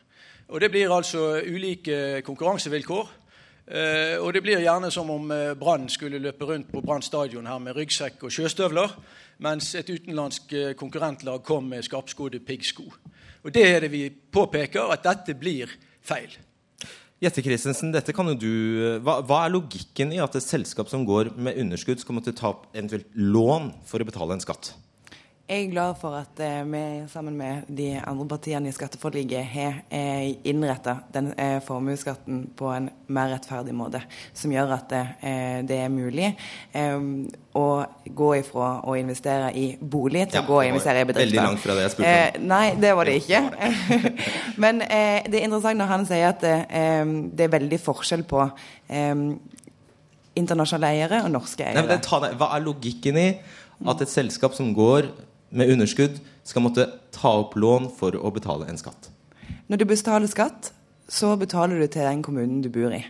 [0.48, 3.08] Og det blir altså ulike konkurransevilkår.
[3.66, 7.46] Eh, og det blir gjerne som om eh, Brann skulle løpe rundt på Brann stadion
[7.48, 8.92] her med ryggsekk og sjøstøvler,
[9.40, 12.84] mens et utenlandsk eh, konkurrentlag kom med skarpskodde piggsko.
[13.44, 15.72] Og det er det vi påpeker, at dette blir
[16.04, 16.34] feil.
[17.22, 18.52] Jette Christensen, dette kan jo du,
[19.04, 22.50] hva, hva, er logikken i at et selskap som går med underskudd, skal måtte ta
[22.52, 24.74] opp eventuelt lån for å betale en skatt?
[25.44, 26.78] Jeg er glad for at eh, vi
[27.12, 32.86] sammen med de andre partiene i skatteforliket har eh, innretta den eh, formuesskatten på en
[33.12, 34.00] mer rettferdig måte,
[34.32, 36.30] som gjør at eh, det er mulig
[36.72, 36.96] eh,
[37.60, 37.64] å
[38.08, 41.36] gå ifra å investere i bolig til ja, å gå og investere i bedrifter.
[41.36, 42.22] Veldig langt fra det jeg spurte om.
[42.22, 43.42] Eh, nei, det var det ikke.
[44.64, 48.46] Men det er interessant når han sier at det er veldig forskjell på
[50.40, 51.84] internasjonale eiere og norske eiere.
[51.84, 53.28] Nei, Hva er logikken i
[53.84, 55.12] at et selskap som går
[55.54, 59.10] med underskudd skal måtte ta opp lån for å betale en skatt.
[59.70, 60.72] Når du betaler skatt,
[61.08, 63.02] så betaler du til den kommunen du bor i.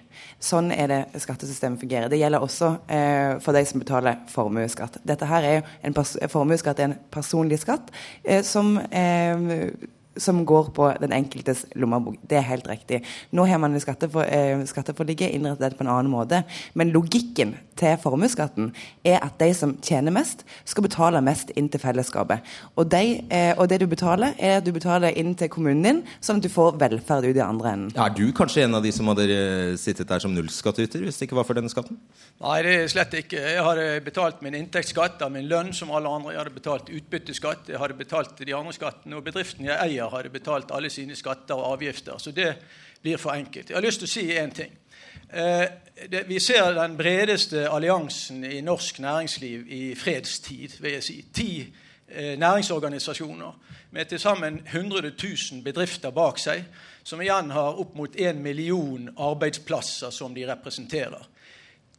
[0.43, 2.11] Sånn er det skattesystemet fungerer.
[2.11, 4.99] Det gjelder også eh, for de som betaler formuesskatt.
[5.07, 7.93] Dette er en Formuesskatt er en personlig skatt
[8.25, 9.71] eh, som eh,
[10.17, 12.19] som går på den enkeltes lommebok.
[12.29, 13.03] Det er helt riktig.
[13.35, 16.45] Nå har man i eh, skatteforliket innrettet dette på en annen måte.
[16.75, 18.71] Men logikken til formuesskatten
[19.07, 22.45] er at de som tjener mest, skal betale mest inn til fellesskapet.
[22.77, 26.03] Og, de, eh, og, det du betaler, er at du betaler inn til kommunen din,
[26.25, 27.93] sånn at du får velferd ut i andre enden.
[28.01, 31.29] Er du kanskje en av de som hadde eh, sittet der som nullskattyter hvis det
[31.29, 31.99] ikke var for denne skatten?
[32.43, 33.41] Nei, det er slett ikke.
[33.41, 36.35] Jeg hadde betalt min inntektsskatt av min lønn som alle andre.
[36.35, 39.19] Jeg hadde betalt utbytteskatt, jeg hadde betalt de andre skattene.
[39.19, 42.19] Og bedriften jeg eier, hadde betalt alle sine skatter og avgifter.
[42.19, 42.55] Så det
[43.03, 43.71] blir for enkelt.
[43.71, 44.73] Jeg har lyst til å si én ting.
[45.29, 45.67] Eh,
[46.27, 51.17] vi ser den bredeste alliansen i norsk næringsliv i fredstid, vil jeg si.
[51.35, 51.51] Ti
[52.09, 53.53] eh, næringsorganisasjoner
[53.91, 55.03] med til sammen 100
[55.53, 56.65] 000 bedrifter bak seg,
[57.05, 61.29] som igjen har opp mot en million arbeidsplasser som de representerer.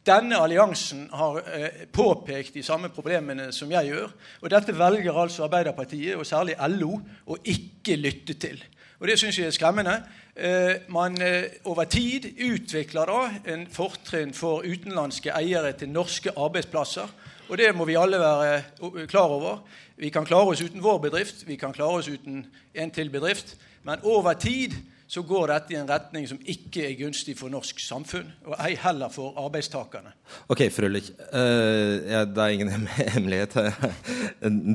[0.06, 4.12] Denne alliansen har eh, påpekt de samme problemene som jeg gjør.
[4.44, 8.60] Og dette velger altså Arbeiderpartiet, og særlig LO, å ikke lytte til.
[9.00, 9.96] Og det syns jeg er skremmende.
[10.36, 17.10] Eh, man eh, over tid utvikler da en fortrinn for utenlandske eiere til norske arbeidsplasser.
[17.50, 19.64] Og det må vi alle være klar over.
[19.98, 23.56] Vi kan klare oss uten vår bedrift, vi kan klare oss uten en til bedrift.
[23.82, 24.74] Men over tid
[25.06, 28.72] så går dette i en retning som ikke er gunstig for norsk samfunn, og ei
[28.82, 30.10] heller for arbeidstakerne.
[30.50, 31.12] Ok, Frølich.
[31.30, 33.54] Uh, ja, det er ingen hemmelighet.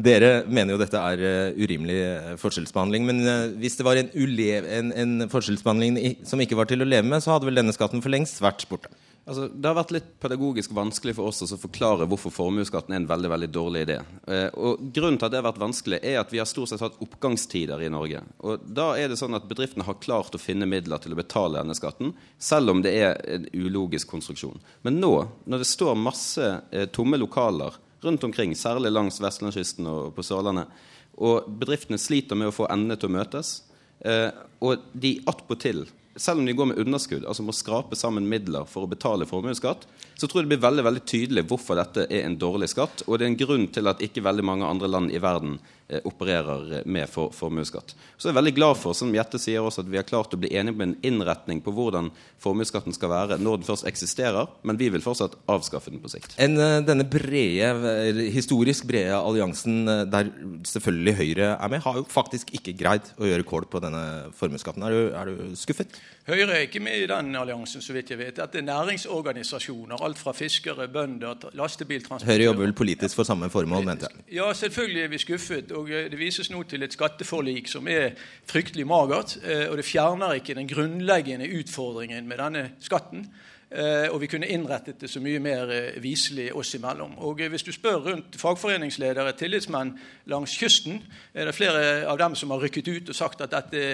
[0.05, 3.07] Dere mener jo dette er uh, urimelig uh, forskjellsbehandling.
[3.11, 3.23] Men
[3.59, 7.35] hvis det var en, en, en forskjellsbehandling som ikke var til å leve med, så
[7.35, 8.91] hadde vel denne skatten for lengst vært borte?
[9.21, 13.09] Altså, det har vært litt pedagogisk vanskelig for oss å forklare hvorfor formuesskatten er en
[13.09, 13.99] veldig veldig dårlig idé.
[14.25, 16.81] Eh, og Grunnen til at det har vært vanskelig, er at vi har stort sett
[16.81, 18.23] hatt oppgangstider i Norge.
[18.41, 21.61] Og Da er det sånn at bedriftene har klart å finne midler til å betale
[21.61, 24.57] denne skatten, selv om det er en ulogisk konstruksjon.
[24.81, 25.13] Men nå,
[25.45, 30.65] når det står masse eh, tomme lokaler rundt omkring, særlig langs vestlandskysten og på Sørlandet,
[31.21, 33.59] og bedriftene sliter med å få endene til å møtes,
[34.01, 34.31] eh,
[34.65, 38.85] og de attpåtil selv om de går med underskudd, altså må skrape sammen midler for
[38.85, 39.85] å betale formuesskatt,
[40.19, 43.05] så tror jeg det blir veldig veldig tydelig hvorfor dette er en dårlig skatt.
[43.07, 45.55] Og det er en grunn til at ikke veldig mange andre land i verden
[45.87, 47.95] eh, opererer med for, formuesskatt.
[48.17, 50.41] Så jeg er veldig glad for som Jette sier også, at vi har klart å
[50.41, 52.11] bli enige med en innretning på hvordan
[52.43, 56.35] formuesskatten skal være når den først eksisterer, men vi vil fortsatt avskaffe den på sikt.
[56.43, 60.33] En, eh, denne brede, historisk brede alliansen eh, der
[60.67, 64.05] selvfølgelig Høyre er med, har jo faktisk ikke greid å gjøre kål på denne
[64.37, 64.85] formuesskatten.
[64.85, 66.00] Er, er du skuffet?
[66.27, 68.39] Høyre er ikke med i den alliansen, så vidt jeg vet.
[68.39, 70.03] At det er næringsorganisasjoner.
[70.05, 74.25] Alt fra fiskere, bønder, lastebiltransportører Høyre jobber vel politisk for samme formål, mente jeg.
[74.37, 75.71] Ja, selvfølgelig er vi skuffet.
[75.71, 78.13] Og eh, det vises nå til et skatteforlik som er
[78.45, 79.39] fryktelig magert.
[79.41, 83.25] Eh, og det fjerner ikke den grunnleggende utfordringen med denne skatten.
[83.71, 87.17] Eh, og vi kunne innrettet det så mye mer viselig oss imellom.
[87.17, 89.97] Og Hvis du spør rundt fagforeningsledere, tillitsmenn
[90.29, 91.01] langs kysten,
[91.33, 93.87] er det flere av dem som har rykket ut og sagt at dette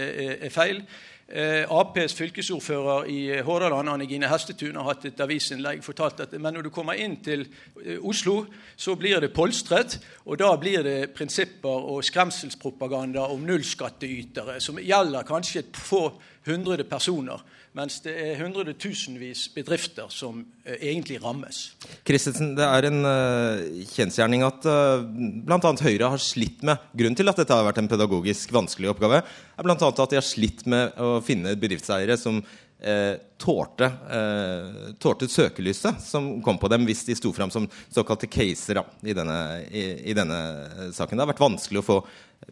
[0.43, 0.83] er feil.
[1.27, 6.55] Eh, Aps fylkesordfører i eh, Hordaland, Anne Hestetun, har hatt et avisinnlegg fortalt at men
[6.55, 7.43] når du kommer inn til
[7.83, 8.45] eh, Oslo,
[8.79, 9.97] så blir det polstret.
[10.23, 16.05] Og da blir det prinsipper og skremselspropaganda om nullskattytere, som gjelder kanskje et få
[16.47, 17.43] hundre personer.
[17.77, 21.61] Mens det er hundretusenvis bedrifter som uh, egentlig rammes.
[22.07, 25.73] Christensen, det er en uh, kjensgjerning at uh, bl.a.
[25.85, 29.67] Høyre har slitt med Grunnen til at dette har vært en pedagogisk vanskelig oppgave, er
[29.67, 29.77] bl.a.
[29.77, 32.41] at de har slitt med å finne bedriftseiere som
[32.79, 38.81] eh, tålte, eh, søkelyset som kom på dem hvis de sto fram som såkalte caser
[39.03, 39.37] i denne,
[39.71, 41.17] i, i denne, saken.
[41.17, 41.99] Det har vært vanskelig å få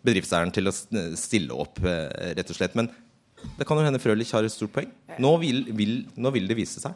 [0.05, 0.75] bedriftseieren til å
[1.17, 2.75] stille opp, eh, rett og slett.
[2.75, 2.89] Men
[3.57, 4.91] det kan jo hende Frølich har et stort poeng.
[5.21, 6.95] Nå vil, vil, nå vil det vise seg.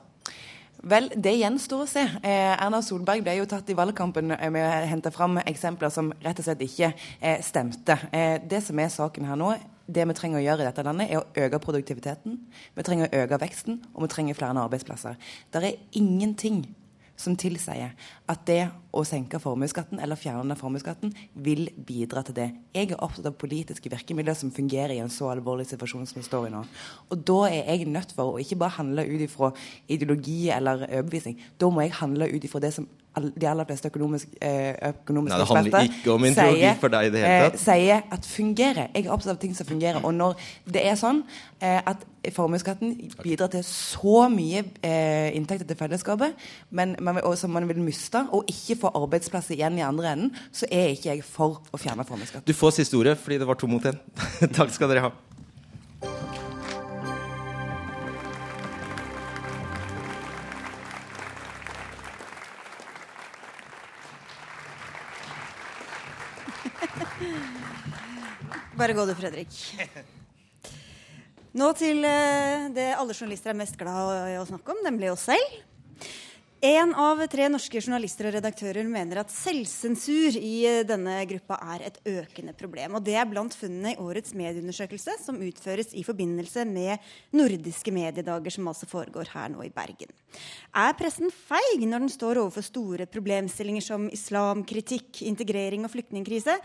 [0.79, 2.05] Vel, det gjenstår å se.
[2.23, 6.39] Eh, Erna Solberg ble jo tatt i valgkampen med å hente fram eksempler som rett
[6.39, 7.97] og slett ikke eh, stemte.
[8.15, 9.51] Eh, det som er saken her nå,
[9.89, 12.37] det vi trenger å gjøre i dette landet, er å øke produktiviteten,
[12.77, 15.17] vi trenger å øke veksten, og vi trenger flere arbeidsplasser.
[15.51, 16.61] Det er ingenting
[17.19, 17.95] som tilsier
[18.31, 21.11] at det å senke formuesskatten eller fjerne formuesskatten
[21.45, 22.47] vil bidra til det.
[22.75, 26.25] Jeg er opptatt av politiske virkemidler som fungerer i en så alvorlig situasjon som vi
[26.25, 26.63] står i nå.
[27.11, 29.51] Og da er jeg nødt for å ikke bare handle ut ifra
[29.91, 31.37] ideologi eller overbevisning.
[31.59, 35.39] Da må jeg handle ut ifra det som de aller fleste økonomiske, eh, økonomiske Nei,
[35.39, 37.53] Det handler ikke om ideologi sier, for deg i det hele tatt.
[37.53, 38.87] Eh, sier at fungerer.
[38.93, 40.03] Jeg er opptatt av ting som fungerer.
[40.05, 40.35] Og når
[40.71, 41.23] det er sånn
[41.61, 42.93] eh, at formuesskatten
[43.23, 46.35] bidrar til så mye eh, inntekter til fellesskapet,
[46.71, 50.35] men, man og som man vil miste, og ikke få arbeidsplasser igjen i andre enden,
[50.51, 52.47] så er ikke jeg for å fjerne formuesskatten.
[52.47, 53.97] Du får siste ordet fordi det var to mot én.
[54.57, 55.11] Takk skal dere ha.
[68.79, 69.51] Bare gå du, Fredrik.
[71.59, 75.25] Nå til eh, det alle journalister er mest glad i å snakke om, nemlig oss
[75.27, 75.57] selv.
[76.63, 81.83] En av tre norske journalister og redaktører mener at selvsensur i eh, denne gruppa er
[81.89, 82.95] et økende problem.
[82.95, 87.03] Og det er blant funnene i årets medieundersøkelse, som utføres i forbindelse med
[87.35, 90.13] nordiske mediedager, som altså foregår her nå i Bergen.
[90.71, 96.55] Er pressen feig når den står overfor store problemstillinger som islamkritikk, integrering og flyktningkrise?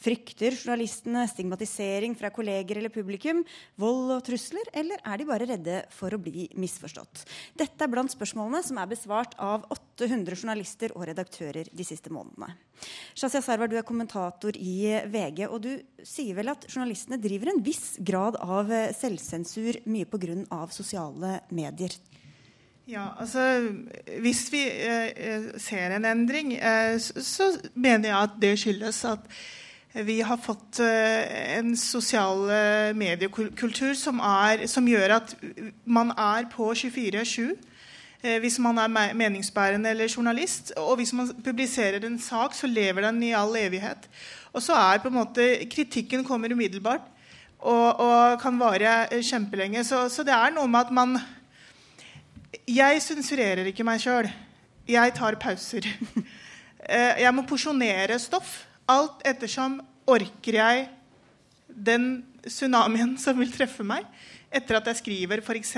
[0.00, 3.42] Frykter journalistene stigmatisering fra kolleger eller publikum,
[3.76, 7.26] vold og trusler, eller er de bare redde for å bli misforstått?
[7.60, 12.48] Dette er blant spørsmålene som er besvart av 800 journalister og redaktører de siste månedene.
[13.12, 17.60] Shazia Sarwar, du er kommentator i VG, og du sier vel at journalistene driver en
[17.60, 20.64] viss grad av selvsensur mye pga.
[20.72, 21.92] sosiale medier?
[22.90, 23.40] Ja, altså
[24.18, 29.28] Hvis vi eh, ser en endring, eh, så, så mener jeg at det skyldes at
[29.92, 35.32] vi har fått eh, en sosial eh, mediekultur som, er, som gjør at
[35.82, 37.56] man er på 24-7
[38.22, 40.70] eh, hvis man er meningsbærende eller journalist.
[40.78, 44.06] Og hvis man publiserer en sak, så lever den i all evighet.
[44.54, 47.10] Og så er på en måte kritikken kommer umiddelbart
[47.58, 49.82] og, og kan vare kjempelenge.
[49.84, 51.18] Så, så, det er noe med at man
[52.70, 54.30] Jeg sensurerer ikke meg sjøl.
[54.86, 55.82] Jeg tar pauser.
[56.90, 59.78] Jeg må porsjonere stoff alt ettersom
[60.10, 60.88] orker jeg
[61.70, 62.10] den
[62.46, 64.06] tsunamien som vil treffe meg
[64.50, 65.76] etter at jeg skriver f.eks.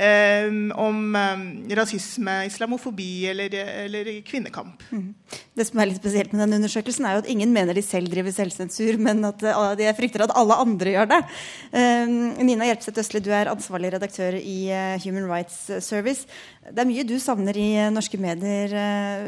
[0.00, 1.40] Um, om um,
[1.76, 3.52] rasisme, islamofobi eller,
[3.84, 4.80] eller kvinnekamp.
[4.88, 5.10] Mm.
[5.52, 8.08] Det som er litt spesielt med den undersøkelsen, er jo at ingen mener de selv
[8.08, 11.18] driver selvsensur, men at uh, de frykter at alle andre gjør det.
[11.74, 12.14] Um,
[12.48, 16.24] Nina Hjelpseth Østli, du er ansvarlig redaktør i uh, Human Rights Service.
[16.70, 18.72] Det er mye du savner i uh, norske medier,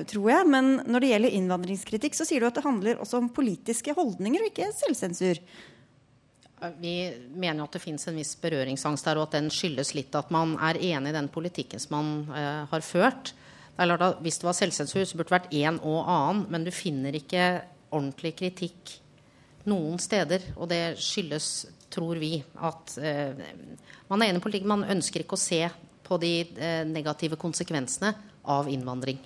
[0.09, 0.49] tror jeg.
[0.57, 4.41] Men når det gjelder innvandringskritikk, så sier du at det handler også om politiske holdninger
[4.41, 5.45] og ikke selvsensur.
[6.79, 6.95] Vi
[7.35, 10.29] mener jo at det finnes en viss berøringsangst der, og at den skyldes litt at
[10.35, 13.33] man er enig i den politikken som man uh, har ført.
[13.75, 16.71] Det at Hvis det var selvsensur, så burde det vært en og annen, men du
[16.71, 18.93] finner ikke ordentlig kritikk
[19.67, 20.45] noen steder.
[20.55, 21.49] Og det skyldes,
[21.91, 23.43] tror vi, at uh,
[24.13, 24.71] man er enig i politikken.
[24.71, 25.65] Man ønsker ikke å se
[26.07, 28.13] på de uh, negative konsekvensene
[28.55, 29.19] av innvandring.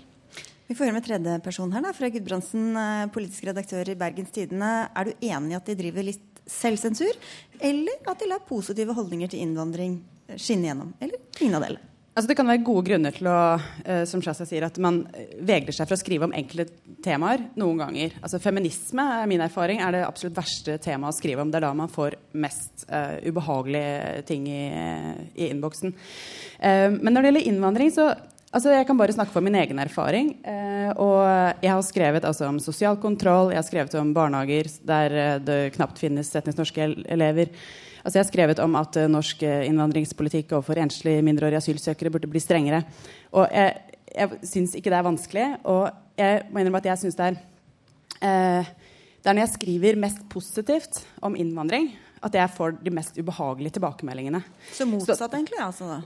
[0.67, 2.73] Vi får høre med tredje person her, da, fra Gudbrandsen,
[3.15, 4.89] politisk redaktør i Bergens Tidende.
[4.99, 7.19] Er du enig i at de driver litt selvsensur,
[7.61, 10.01] eller at de lar positive holdninger til innvandring
[10.35, 10.95] skinne gjennom.
[11.01, 11.93] Eller ingen av delene.
[12.17, 15.03] Altså det kan være gode grunner til å uh, som Shasta sier, at man
[15.37, 16.65] vegler seg for å skrive om enkle
[17.05, 18.15] temaer noen ganger.
[18.23, 21.53] Altså Feminisme er min erfaring, er det absolutt verste temaet å skrive om.
[21.53, 24.63] Det er da man får mest uh, ubehagelige ting i,
[25.37, 25.93] i innboksen.
[26.57, 28.09] Uh, men når det gjelder innvandring, så
[28.57, 30.31] Altså, jeg kan bare snakke for min egen erfaring.
[30.41, 31.21] Eh, og
[31.61, 35.59] jeg har skrevet altså, om sosial kontroll, jeg har skrevet om barnehager der eh, det
[35.75, 37.53] knapt finnes etnisk norske elever.
[38.07, 42.39] Altså, jeg har skrevet om at uh, norsk innvandringspolitikk overfor enslige mindreårige asylsøkere burde bli
[42.39, 42.85] strengere.
[43.35, 45.47] Og jeg, jeg syns ikke det er vanskelig.
[45.67, 47.39] Og jeg må innrømme at jeg syns det er
[48.23, 48.75] eh,
[49.21, 51.91] Det er når jeg skriver mest positivt om innvandring,
[52.23, 54.45] at jeg får de mest ubehagelige tilbakemeldingene.
[54.73, 55.59] Så motsatt, egentlig?
[55.61, 55.99] altså da?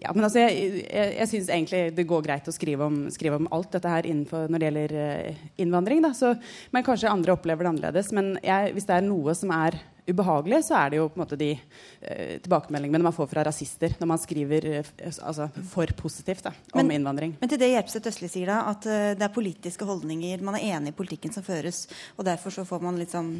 [0.00, 3.38] Ja, men altså, jeg, jeg, jeg syns egentlig det går greit å skrive om, skrive
[3.40, 6.02] om alt dette her når det gjelder uh, innvandring.
[6.04, 6.12] Da.
[6.16, 6.34] Så,
[6.74, 8.10] men kanskje andre opplever det annerledes.
[8.16, 9.78] Men jeg, hvis det er noe som er
[10.10, 13.94] ubehagelig, så er det jo på en måte de uh, tilbakemeldingene man får fra rasister
[14.00, 17.36] når man skriver uh, altså, for positivt da, om men, innvandring.
[17.40, 20.78] Men til det Gjerpseth Østli sier, da, at uh, det er politiske holdninger Man er
[20.78, 21.84] enig i politikken som føres,
[22.16, 23.30] og derfor så får man litt sånn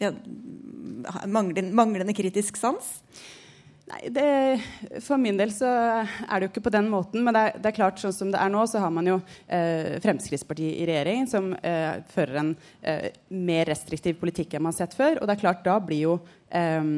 [0.00, 0.14] ja,
[1.28, 2.94] manglende, manglende kritisk sans?
[3.90, 7.24] Nei, det, For min del så er det jo ikke på den måten.
[7.26, 9.18] Men det er, det er klart, sånn som det er nå, så har man jo
[9.46, 14.84] eh, Fremskrittspartiet i regjering som eh, fører en eh, mer restriktiv politikk enn man har
[14.84, 15.18] sett før.
[15.18, 16.16] Og det er klart, da blir jo
[16.54, 16.92] eh,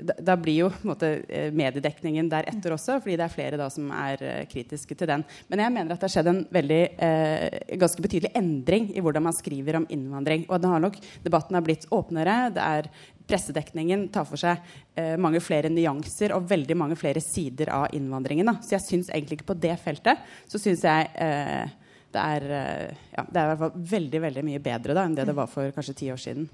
[0.00, 3.90] da, da, blir jo måte, eh, mediedekningen deretter også, fordi det er flere da som
[3.94, 5.24] er uh, kritiske til den.
[5.50, 9.26] Men jeg mener at det har skjedd en veldig, uh, ganske betydelig endring i hvordan
[9.26, 10.46] man skriver om innvandring.
[10.48, 12.36] Og har nok, debatten har blitt åpnere.
[12.54, 12.90] det er
[13.28, 14.58] pressedekningen tar for seg
[14.98, 18.50] eh, mange flere nyanser og veldig mange flere sider av innvandringen.
[18.50, 18.56] Da.
[18.64, 21.70] Så jeg syns egentlig ikke på det feltet så syns jeg eh,
[22.12, 25.16] det, er, eh, ja, det er i hvert fall veldig veldig mye bedre da, enn
[25.16, 26.50] det det var for kanskje ti år siden.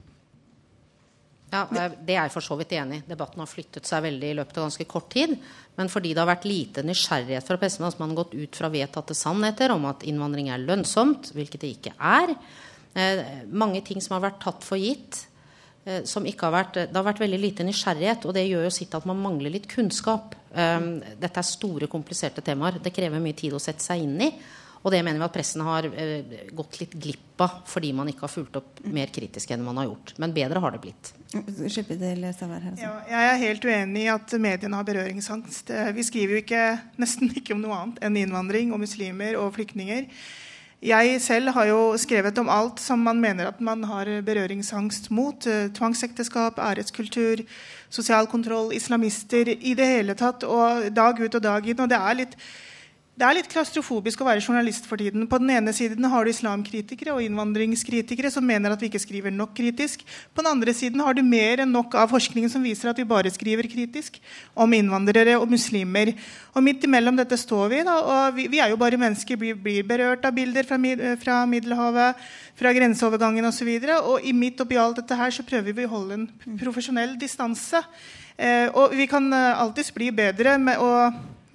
[1.49, 3.05] Ja, Det er jeg for så vidt enig i.
[3.09, 5.33] Debatten har flyttet seg veldig i løpet av ganske kort tid.
[5.79, 8.69] Men fordi det har vært lite nysgjerrighet fra pressen, altså man har gått ut fra
[8.73, 12.35] vedtatte sannheter om at innvandring er lønnsomt, hvilket det ikke er,
[12.95, 15.25] eh, mange ting som har vært tatt for gitt,
[16.09, 18.95] som ikke har vært, Det har vært veldig lite nysgjerrighet, og det gjør jo sitt
[18.95, 20.37] at man mangler litt kunnskap.
[20.53, 22.81] Um, dette er store, kompliserte temaer.
[22.83, 24.31] Det krever mye tid å sette seg inn i.
[24.79, 28.25] Og det mener vi at pressen har uh, gått litt glipp av fordi man ikke
[28.25, 30.15] har fulgt opp mer kritisk enn man har gjort.
[30.23, 31.13] Men bedre har det blitt.
[32.73, 32.87] Altså.
[32.87, 35.73] Ja, jeg er helt uenig i at mediene har berøringsangst.
[35.95, 36.67] Vi skriver jo ikke,
[37.03, 40.09] nesten ikke om noe annet enn innvandring og muslimer og flyktninger.
[40.79, 45.47] Jeg selv har jo skrevet om alt som man mener at man har berøringsangst mot.
[45.47, 47.43] Eh, tvangsekteskap, æreskultur,
[47.91, 50.47] sosial kontroll, islamister i det hele tatt.
[50.47, 51.81] Og dag ut og dag inn.
[51.83, 52.37] Og det er litt
[53.19, 55.25] det er litt klaustrofobisk å være journalist for tiden.
[55.27, 59.33] På den ene siden har du islamkritikere og innvandringskritikere som mener at vi ikke skriver
[59.35, 60.05] nok kritisk.
[60.31, 63.07] På den andre siden har du mer enn nok av forskningen som viser at vi
[63.09, 64.21] bare skriver kritisk
[64.55, 66.13] om innvandrere og muslimer.
[66.55, 67.81] Og midt imellom dette står vi.
[67.89, 70.79] Da, og vi, vi er jo bare mennesker, blir, blir berørt av bilder fra,
[71.25, 72.29] fra Middelhavet,
[72.61, 73.73] fra grenseovergangen osv.
[73.81, 76.29] Og, så og i midt oppi alt dette her så prøver vi å holde en
[76.61, 77.83] profesjonell distanse.
[78.39, 80.93] Eh, og vi kan eh, alltids bli bedre med å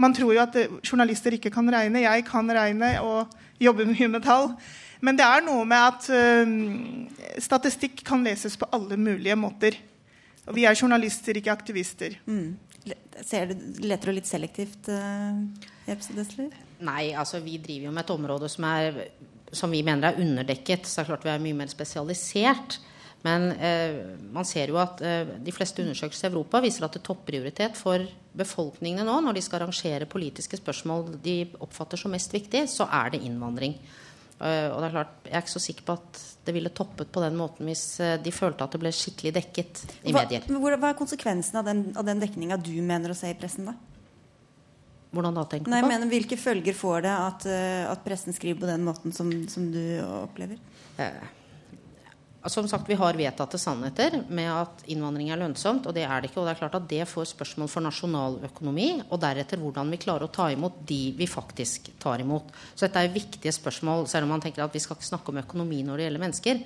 [0.02, 2.06] man tror jo at eh, journalister ikke kan regne.
[2.06, 4.54] Jeg kan regne og jobber mye med tall.
[5.04, 9.76] Men det er noe med at uh, statistikk kan leses på alle mulige måter.
[10.48, 12.16] Og vi er journalister, ikke aktivister.
[12.24, 12.56] Mm.
[13.24, 15.36] Ser du, leter du litt selektivt, uh,
[16.84, 19.04] Nei, altså vi driver jo med et område som, er,
[19.52, 20.88] som vi mener er underdekket.
[20.88, 22.80] Så det er klart vi er mye mer spesialisert.
[23.24, 24.02] Men eh,
[24.36, 27.80] man ser jo at eh, de fleste undersøkelser i Europa viser at det er topprioritet
[27.80, 28.04] for
[28.38, 33.14] befolkningene nå, når de skal arrangere politiske spørsmål de oppfatter som mest viktig, så er
[33.14, 33.78] det innvandring.
[34.44, 37.12] Uh, og det er klart, Jeg er ikke så sikker på at det ville toppet
[37.14, 40.48] på den måten hvis uh, de følte at det ble skikkelig dekket i hva, medier.
[40.50, 43.78] Hva, er konsekvensen av den, av den dekninga du mener å se i pressen, da?
[45.14, 45.76] Hvordan da, tenker du på?
[45.76, 49.30] Nei, men hvilke følger får det at, uh, at, pressen skriver på den måten som,
[49.54, 49.84] som du
[50.26, 50.58] opplever?
[50.98, 51.22] Uh,
[52.52, 56.30] som sagt, Vi har vedtatte sannheter med at innvandring er lønnsomt, og det er det
[56.30, 56.42] ikke.
[56.42, 60.28] og det er klart at det får spørsmål for nasjonaløkonomi, og deretter hvordan vi klarer
[60.28, 62.52] å ta imot de vi faktisk tar imot.
[62.76, 65.40] Så dette er viktige spørsmål, selv om man tenker at vi skal ikke snakke om
[65.44, 66.66] økonomi når det gjelder mennesker.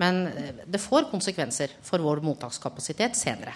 [0.00, 3.52] Men eh, det får konsekvenser for vår mottakskapasitet senere.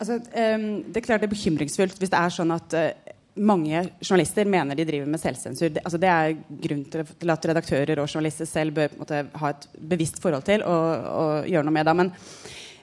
[0.00, 3.82] Altså, um, det er klart det er bekymringsfullt hvis det er sånn at uh, mange
[4.00, 5.70] journalister mener de driver med selvsensur.
[5.70, 9.68] Det, altså det er grunn til, at redaktører og journalister selv bør måte, ha et
[9.92, 11.94] bevisst forhold til og, og gjøre noe med det.
[11.96, 12.12] Men,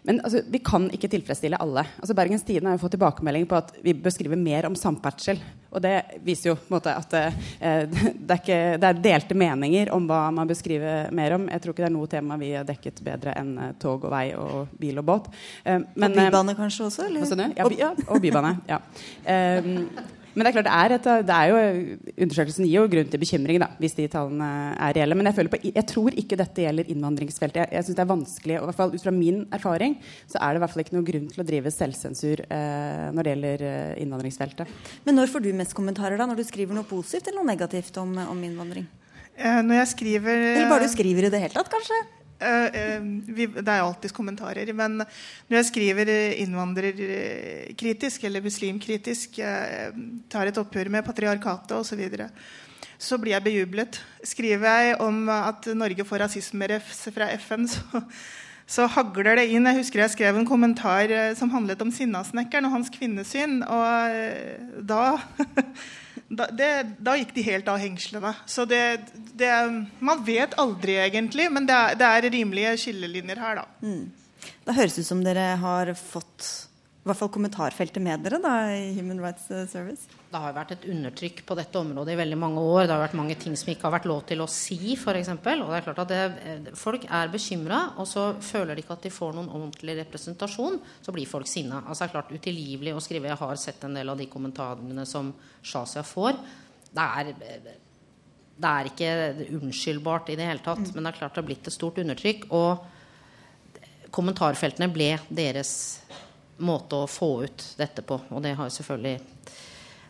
[0.07, 1.83] men altså, vi kan ikke tilfredsstille alle.
[1.99, 5.41] Altså, Bergens Tidende har jo fått tilbakemelding på at vi bør skrive mer om samferdsel.
[5.67, 7.39] Og det viser jo på en måte at eh,
[7.91, 11.49] det, er ikke, det, er delte meninger om hva man bør skrive mer om.
[11.51, 14.15] Jeg tror ikke det er noe tema vi har dekket bedre enn eh, tog og
[14.15, 15.31] vei og bil og båt.
[15.65, 17.09] Eh, men, og bybane kanskje også?
[17.11, 17.51] Eller?
[17.57, 18.55] Ja, by, ja, og bybane.
[18.71, 18.79] ja.
[19.27, 19.89] Um,
[20.38, 23.21] men det er klart det er, et, det er jo, undersøkelsen gir jo grunn til
[23.23, 25.17] bekymring da, hvis de tallene er reelle.
[25.17, 27.63] Men jeg, på, jeg tror ikke dette gjelder innvandringsfeltet.
[27.63, 29.97] Jeg, jeg synes det er vanskelig, og i hvert fall Ut fra min erfaring
[30.29, 33.25] så er det i hvert fall ikke noen grunn til å drive selvsensur eh, når
[33.25, 34.77] det gjelder eh, innvandringsfeltet.
[35.09, 36.21] Men når får du mest kommentarer?
[36.21, 38.85] da, Når du skriver noe positivt eller noe negativt om, om innvandring?
[39.38, 41.99] Eh, når jeg skriver Eller bare du skriver i det hele tatt, kanskje?
[42.38, 44.69] Uh, uh, vi, det er alltids kommentarer.
[44.77, 46.13] Men når jeg skriver
[46.43, 49.41] innvandrerkritisk eller muslimkritisk,
[50.29, 52.29] tar et oppgjør med patriarkatet osv., så,
[52.97, 54.01] så blir jeg bejublet.
[54.25, 58.03] Skriver jeg om at Norge får rasismerefs fra FN, så,
[58.67, 59.67] så hagler det inn.
[59.69, 63.61] Jeg husker jeg skrev en kommentar eh, som handlet om Sinnasnekkeren og hans kvinnesyn.
[63.63, 65.15] Og eh, da,
[66.30, 68.34] da, det, da gikk de helt av hengslene.
[68.45, 68.84] Så det,
[69.39, 69.51] det,
[69.99, 73.67] Man vet aldri, egentlig, men det er, det er rimelige skillelinjer her, da.
[73.82, 74.47] Mm.
[74.67, 76.66] Det høres ut som dere har fått
[77.08, 80.10] hvert fall kommentarfeltet med dere da, i Human Rights eh, Service?
[80.28, 82.84] Det har vært et undertrykk på dette området i veldig mange år.
[82.86, 85.32] Det har vært mange ting som ikke har vært lov til å si, f.eks.
[85.34, 88.97] Og det er klart at det, eh, folk er bekymra, og så føler de ikke
[88.97, 90.80] at de får noen ordentlig representasjon.
[91.05, 91.82] Så blir folk sinna.
[91.86, 93.32] Altså, det er klart utilgivelig å skrive.
[93.32, 95.34] Jeg har sett en del av de kommentarene som
[95.64, 96.39] Shazia får.
[96.91, 97.34] Det er,
[98.58, 99.10] det er ikke
[99.62, 102.47] unnskyldbart i det hele tatt, men det er klart det har blitt et stort undertrykk.
[102.58, 105.74] Og kommentarfeltene ble deres
[106.58, 108.20] måte å få ut dette på.
[108.34, 109.18] Og det har selvfølgelig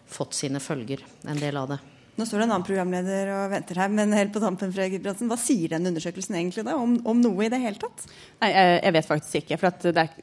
[0.08, 1.80] fått sine følger, en del av det.
[2.18, 5.30] Nå står det en annen programleder og venter her, men helt på tampen, Fredrik Gudbrandsen,
[5.30, 8.08] hva sier den undersøkelsen egentlig da, om, om, noe i det hele tatt?
[8.42, 9.60] Nei, jeg, jeg vet faktisk ikke.
[9.62, 10.16] for det er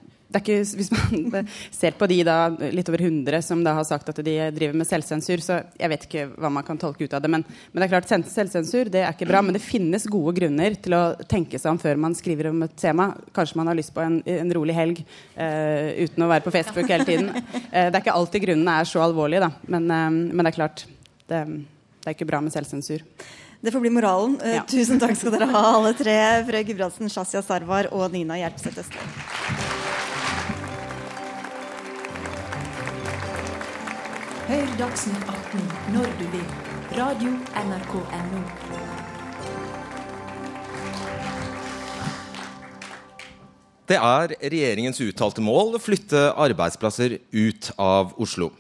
[0.43, 1.49] ikke, hvis man
[1.81, 2.37] ser på de da,
[2.75, 6.07] litt over 100 som da har sagt at de driver med selvsensur, så jeg vet
[6.09, 7.31] ikke hva man kan tolke ut av det.
[7.33, 9.43] Men, men, det er klart, selvsensur det er ikke bra.
[9.45, 12.77] Men det finnes gode grunner til å tenke seg om før man skriver om et
[12.81, 13.11] tema.
[13.37, 16.91] Kanskje man har lyst på en, en rolig helg uh, uten å være på Facebook
[16.91, 17.31] hele tiden.
[17.35, 19.71] Uh, det er ikke alltid grunnene er så alvorlige, da.
[19.77, 20.85] Men, uh, men det er klart,
[21.31, 21.47] det,
[22.05, 23.05] det er ikke bra med selvsensur.
[23.65, 24.37] Det får bli moralen.
[24.45, 24.67] Ja.
[24.69, 26.19] Tusen takk skal dere ha, alle tre.
[26.45, 29.84] Frøy Gudbrandsen, Shazia Sarwar og Nina Hjelpseth Østland.
[34.45, 35.61] Hør Dagsnytt 18
[35.95, 36.49] når du vil.
[36.99, 38.43] Radio NRK Radio.nrk.no.
[43.89, 48.51] Det er regjeringens uttalte mål å flytte arbeidsplasser ut av Oslo.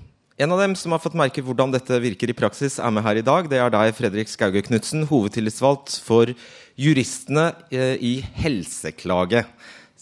[0.40, 3.20] En av dem som har fått merke hvordan dette virker i praksis, er med her
[3.20, 3.52] i dag.
[3.52, 6.32] Det er deg, Fredrik Skauge Knutsen, hovedtillitsvalgt for
[6.80, 9.44] juristene eh, i Helseklage.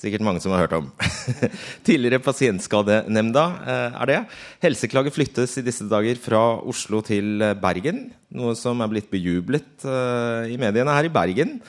[0.02, 0.88] Sikkert mange som har hørt om.
[1.86, 4.18] Tidligere Pasientskadenemnda eh, er det.
[4.64, 8.08] Helseklage flyttes i disse dager fra Oslo til eh, Bergen.
[8.34, 11.60] Noe som er blitt bejublet eh, i mediene her i Bergen.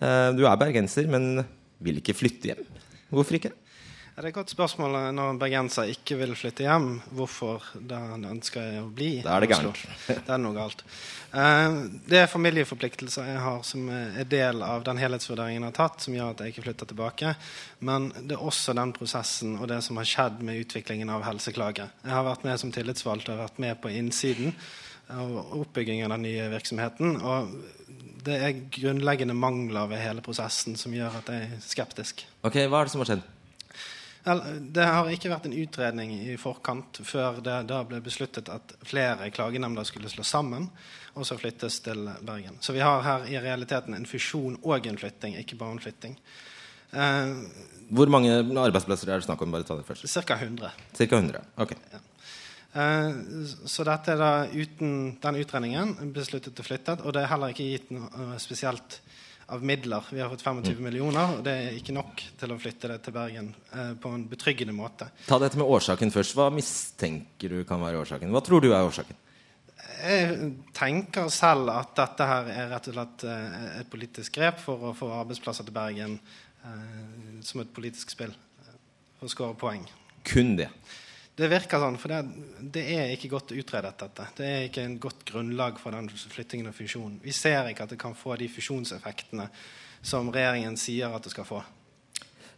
[0.00, 1.42] Du er bergenser, men
[1.84, 2.62] vil ikke flytte hjem.
[3.12, 3.50] Hvorfor ikke?
[4.20, 6.98] Det er et godt spørsmål når en bergenser ikke vil flytte hjem.
[7.16, 9.80] Hvorfor da han ønsker å bli Da er det galt.
[10.26, 10.82] Det er noe galt.
[11.32, 16.04] Eh, det er familieforpliktelser jeg har som er del av den helhetsvurderingen jeg har tatt,
[16.04, 17.32] som gjør at jeg ikke flytter tilbake.
[17.88, 21.88] Men det er også den prosessen og det som har skjedd med utviklingen av helseklage.
[22.04, 24.52] Jeg har vært med som tillitsvalgt og vært med på innsiden
[25.16, 27.16] av oppbyggingen av den nye virksomheten.
[27.24, 27.56] og
[28.20, 32.26] det er grunnleggende mangler ved hele prosessen som gjør at jeg er skeptisk.
[32.44, 33.28] Ok, Hva er det som har skjedd?
[34.24, 39.30] Det har ikke vært en utredning i forkant før det da ble besluttet at flere
[39.32, 40.68] klagenemnder skulle slås sammen
[41.14, 42.58] og så flyttes til Bergen.
[42.60, 46.18] Så vi har her i realiteten en fusjon og en flytting, ikke bare en flytting.
[46.92, 47.32] Eh,
[47.90, 49.50] Hvor mange arbeidsplasser er det snakk om?
[49.50, 50.06] bare ta det først?
[50.06, 50.36] Ca.
[50.36, 50.70] 100.
[50.94, 51.74] Cirka 100, ok.
[51.92, 52.00] Ja.
[52.72, 53.14] Eh,
[53.66, 57.70] så dette er da uten den utredningen besluttet å flytte, og det er heller ikke
[57.72, 59.00] gitt noe spesielt
[59.50, 60.04] av midler.
[60.10, 60.82] Vi har fått 25 mm.
[60.84, 64.26] millioner, og det er ikke nok til å flytte det til Bergen eh, på en
[64.30, 65.10] betryggende måte.
[65.26, 66.36] Ta dette med årsaken først.
[66.38, 68.30] Hva mistenker du kan være årsaken?
[68.34, 69.18] Hva tror du er årsaken?
[70.00, 74.90] Jeg tenker selv at dette her er rett og slett eh, et politisk grep for
[74.90, 78.32] å få arbeidsplasser til Bergen eh, som et politisk spill.
[78.32, 78.76] Eh,
[79.18, 79.84] for å skåre poeng.
[80.26, 80.70] Kun det?
[81.40, 84.26] Det virker sånn, for det, det, er ikke godt utredet, dette.
[84.36, 87.14] Det er ikke en godt grunnlag for den flyttingen og fusjonen.
[87.24, 89.46] Vi ser ikke at det kan få de fusjonseffektene
[90.04, 91.62] som regjeringen sier at det skal få.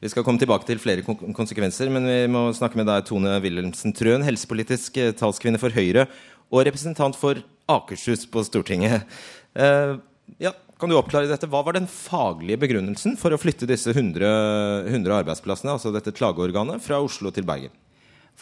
[0.02, 3.94] Vi skal komme tilbake til flere konsekvenser, men vi må snakke med deg, Tone Wilhelmsen
[3.94, 6.08] Trøen, helsepolitisk eh, talskvinne for Høyre
[6.50, 7.38] og representant for
[7.70, 9.06] Akershus på Stortinget.
[9.54, 10.02] Uh,
[10.42, 10.50] ja,
[10.82, 11.46] kan du oppklare dette?
[11.46, 16.82] Hva var den faglige begrunnelsen for å flytte disse 100, 100 arbeidsplassene, altså dette klageorganet,
[16.82, 17.70] fra Oslo til Bergen?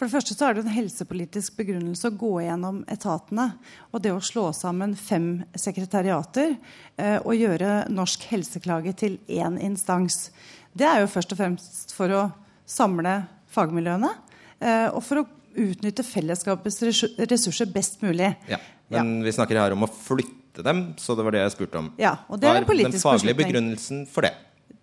[0.00, 3.50] For det første så er det en helsepolitisk begrunnelse å gå gjennom etatene.
[3.92, 6.54] Og det å slå sammen fem sekretariater
[6.96, 10.30] eh, og gjøre norsk helseklage til én instans.
[10.72, 12.22] Det er jo først og fremst for å
[12.64, 13.18] samle
[13.52, 14.14] fagmiljøene
[14.64, 15.28] eh, og for å
[15.68, 16.80] utnytte fellesskapets
[17.28, 18.32] ressurser best mulig.
[18.48, 18.56] Ja,
[18.88, 19.24] Men ja.
[19.28, 21.92] vi snakker her om å flytte dem, så det var det jeg spurte om.
[22.00, 24.32] Ja, og det er Hva er den faglige begrunnelsen for det?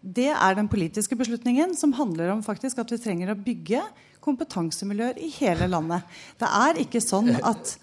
[0.02, 3.82] Det er den politiske beslutningen som handler om faktisk at vi trenger å bygge
[4.24, 6.06] kompetansemiljøer i hele landet.
[6.40, 7.78] Det er ikke sånn at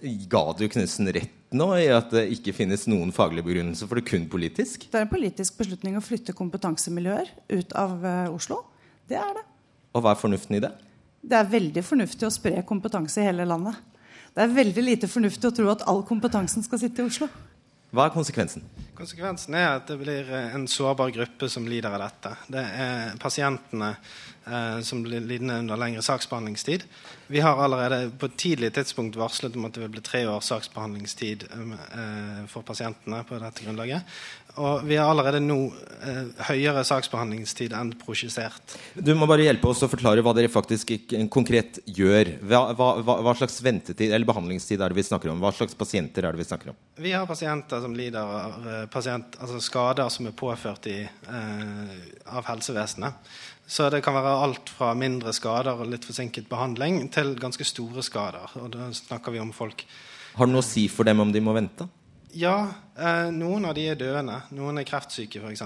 [0.00, 4.06] Ga du Knutsen rett nå i at det ikke finnes noen faglig begrunnelse for det
[4.08, 4.86] kun politisk?
[4.88, 8.62] Det er en politisk beslutning å flytte kompetansemiljøer ut av uh, Oslo.
[9.10, 9.44] Det er det.
[9.92, 10.70] Og hva er fornuften i det?
[11.20, 13.76] Det er veldig fornuftig å spre kompetanse i hele landet.
[14.32, 17.28] Det er veldig lite fornuftig å tro at all kompetansen skal sitte i Oslo.
[17.90, 18.62] Hva er konsekvensen?
[18.94, 22.30] Konsekvensen er at det blir eh, en sårbar gruppe som lider av dette.
[22.54, 26.84] Det er pasientene eh, som blir lidende under lengre saksbehandlingstid.
[27.32, 30.52] Vi har allerede på et tidlig tidspunkt varslet om at det vil bli tre års
[30.52, 34.20] saksbehandlingstid eh, for pasientene på dette grunnlaget.
[34.58, 35.56] Og vi har allerede nå
[36.02, 38.74] eh, høyere saksbehandlingstid enn prosjisert.
[38.96, 40.92] Du må bare hjelpe oss å forklare hva dere faktisk
[41.32, 42.32] konkret gjør.
[42.42, 45.42] Hva, hva, hva, slags ventetid eller behandlingstid er det vi snakker om?
[45.44, 46.80] Hva slags pasienter er det vi snakker om?
[46.98, 51.96] Vi har pasienter som lider av eh, pasient, altså skader som er påført i, eh,
[52.34, 53.32] av helsevesenet.
[53.70, 58.02] Så det kan være alt fra mindre skader og litt forsinket behandling til ganske store
[58.02, 58.58] skader.
[58.58, 59.86] Og da snakker vi om folk
[60.34, 61.86] Har det noe å si for dem om de må vente?
[62.36, 64.36] Ja, eh, noen av de er døende.
[64.54, 65.64] Noen er kreftsyke, f.eks.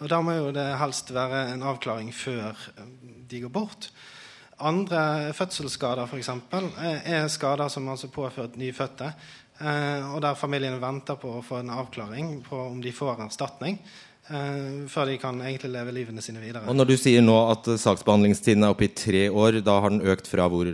[0.00, 2.92] Og da må jo det helst være en avklaring før eh,
[3.26, 3.90] de går bort.
[4.56, 6.30] Andre fødselsskader f.eks.
[6.30, 9.10] Eh, er skader som altså påført nyfødte.
[9.60, 13.80] Eh, og der familiene venter på å få en avklaring på om de får erstatning.
[14.26, 16.64] Eh, før de kan egentlig leve livene sine videre.
[16.70, 20.06] Og Når du sier nå at saksbehandlingstiden er oppe i tre år, da har den
[20.06, 20.70] økt fra hvor,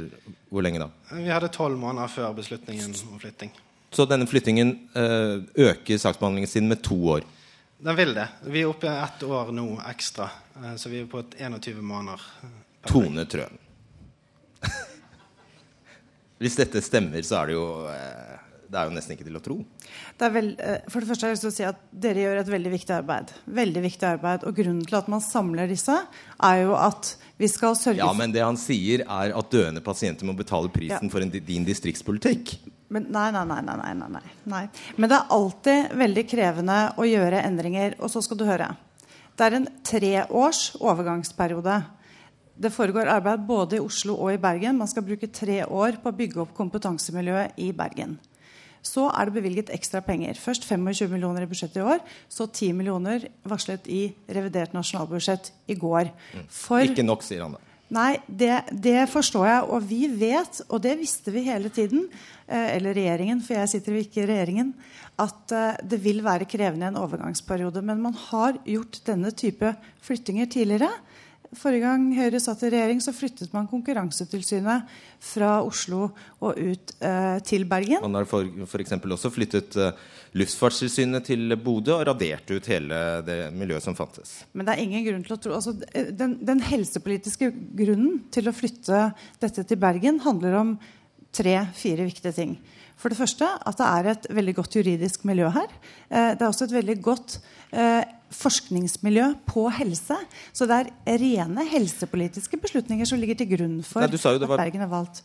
[0.52, 0.88] hvor lenge da?
[1.16, 3.52] Vi hadde tolv måneder før beslutningen om flytting.
[3.92, 7.26] Så denne flyttingen øh, øker saksbehandlingen sin med to år?
[7.82, 8.28] Den vil det.
[8.48, 10.30] Vi er oppe i ett år nå ekstra.
[10.56, 12.24] Øh, så vi er på et 21 måneder.
[12.88, 13.58] Tone Trøen.
[16.42, 17.66] Hvis dette stemmer, så er det jo
[18.72, 19.54] det er jo nesten ikke til å tro.
[20.32, 20.46] Vel,
[20.88, 22.94] for det første har jeg lyst til å si at Dere gjør et veldig viktig
[22.96, 23.34] arbeid.
[23.44, 25.98] Veldig viktig arbeid, og Grunnen til at man samler disse,
[26.48, 30.24] er jo at vi skal sørge Ja, Men det han sier, er at døende pasienter
[30.24, 31.12] må betale prisen ja.
[31.12, 32.54] for en, din distriktspolitikk.
[32.92, 34.22] Men, nei, nei, nei, nei, nei,
[34.52, 34.62] nei.
[35.00, 37.96] Men det er alltid veldig krevende å gjøre endringer.
[38.02, 38.68] Og så skal du høre.
[39.32, 41.78] Det er en treårs overgangsperiode.
[42.62, 44.76] Det foregår arbeid både i Oslo og i Bergen.
[44.78, 48.18] Man skal bruke tre år på å bygge opp kompetansemiljøet i Bergen.
[48.82, 50.36] Så er det bevilget ekstra penger.
[50.42, 52.02] Først 25 millioner i budsjettet i år.
[52.28, 56.10] Så 10 millioner varslet i revidert nasjonalbudsjett i går.
[56.34, 56.48] Mm.
[56.50, 57.62] For, Ikke nok, sier han da.
[57.92, 59.64] Nei, det, det, forstår jeg.
[59.68, 62.06] Og vi vet, og det visste vi hele tiden,
[62.46, 64.72] eh, eller regjeringen, for jeg sitter jo ikke i regjeringen,
[65.20, 67.82] at eh, det vil være krevende en overgangsperiode.
[67.84, 69.74] Men man har gjort denne type
[70.04, 70.88] flyttinger tidligere.
[71.52, 74.88] Forrige gang Høyre satt i regjering, så flyttet man Konkurransetilsynet
[75.20, 76.06] fra Oslo
[76.40, 78.00] og ut eh, til Bergen.
[78.06, 78.94] Man har f.eks.
[78.96, 79.98] også flyttet eh,
[80.40, 84.38] Luftfartstilsynet til Bodø og radert ut hele det miljøet som fantes.
[84.56, 88.56] Men det er ingen grunn til å tro altså, den, den helsepolitiske grunnen til å
[88.56, 89.10] flytte
[89.44, 90.76] dette til Bergen handler om
[91.36, 92.56] tre-fire viktige ting.
[92.96, 95.70] For det første at det er et veldig godt juridisk miljø her.
[96.08, 97.38] Eh, det er også et veldig godt
[97.74, 98.02] eh,
[98.36, 100.16] forskningsmiljø på helse.
[100.52, 104.58] Så det er rene helsepolitiske beslutninger som ligger til grunn for Nei, at var...
[104.58, 105.22] Bergen er valgt.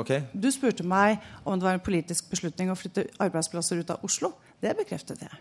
[0.00, 0.24] Okay.
[0.32, 4.32] Du spurte meg om det var en politisk beslutning å flytte arbeidsplasser ut av Oslo.
[4.62, 5.38] Det bekreftet jeg.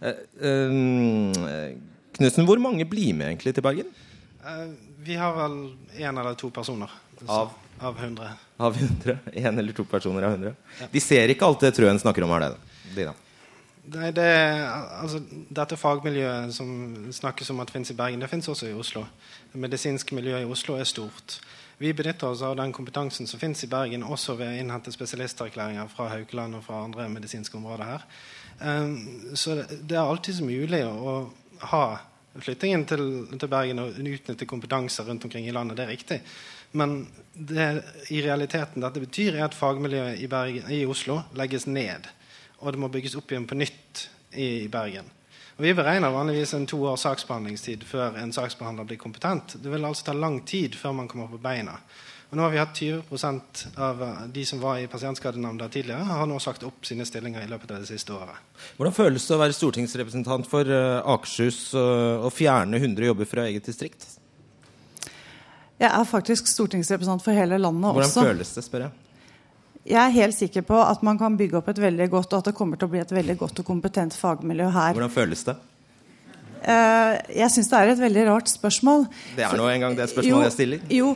[0.00, 1.70] Eh, eh,
[2.18, 3.92] Knutsen, hvor mange blir med egentlig til Bergen?
[4.42, 4.66] Eh,
[5.06, 5.56] vi har vel
[5.96, 6.90] én eller to personer.
[7.28, 7.54] Av?
[7.80, 8.32] Av 100.
[8.60, 9.18] Av 100?
[9.32, 10.54] Én eller to personer av 100?
[10.80, 10.88] Ja.
[10.92, 12.80] De ser ikke alt det Trøen snakker om, her, det?
[12.96, 13.14] Dina.
[13.88, 14.26] Nei, det,
[15.00, 16.68] altså, dette fagmiljøet som
[17.16, 19.06] snakkes om at finnes i Bergen, det finnes også i Oslo.
[19.52, 21.38] Det medisinske miljøet i Oslo er stort.
[21.80, 25.88] Vi benytter oss av den kompetansen som finnes i Bergen, også ved å innhente spesialisterklæringer
[25.88, 28.04] fra Haukeland og fra andre medisinske områder her.
[28.60, 31.14] Um, så det er alltid så mulig å
[31.72, 31.84] ha
[32.36, 35.80] flyttingen til, til Bergen og utnytte kompetanse rundt omkring i landet.
[35.80, 36.20] Det er riktig.
[36.76, 36.98] Men
[37.32, 37.70] det
[38.12, 42.12] i realiteten dette betyr, er at fagmiljøet i, Bergen, i Oslo legges ned.
[42.60, 44.06] Og det må bygges opp igjen på nytt
[44.36, 45.08] i Bergen.
[45.56, 49.58] Og Vi beregner vanligvis en to års saksbehandlingstid før en saksbehandler blir kompetent.
[49.60, 51.74] Det vil altså ta lang tid før man kommer på beina.
[52.30, 56.38] Og nå har vi hatt 20% av de som var i Pasientskadenemnda tidligere, har nå
[56.38, 58.38] sagt opp sine stillinger i løpet av det siste året.
[58.78, 63.48] Hvordan føles det å være stortingsrepresentant for uh, Akershus uh, og fjerne 100 jobber fra
[63.50, 64.06] eget distrikt?
[65.80, 68.20] Jeg er faktisk stortingsrepresentant for hele landet Hvordan også.
[68.20, 68.99] Hvordan føles det, spør jeg?
[69.88, 72.50] Jeg er helt sikker på at man kan bygge opp et veldig godt og at
[72.50, 74.92] det kommer til å bli et veldig godt og kompetent fagmiljø her.
[74.96, 75.56] Hvordan føles det?
[76.60, 79.06] Uh, jeg syns det er et veldig rart spørsmål.
[79.38, 80.82] Det er nå engang det spørsmålet jo, jeg stiller.
[80.92, 81.14] Jo,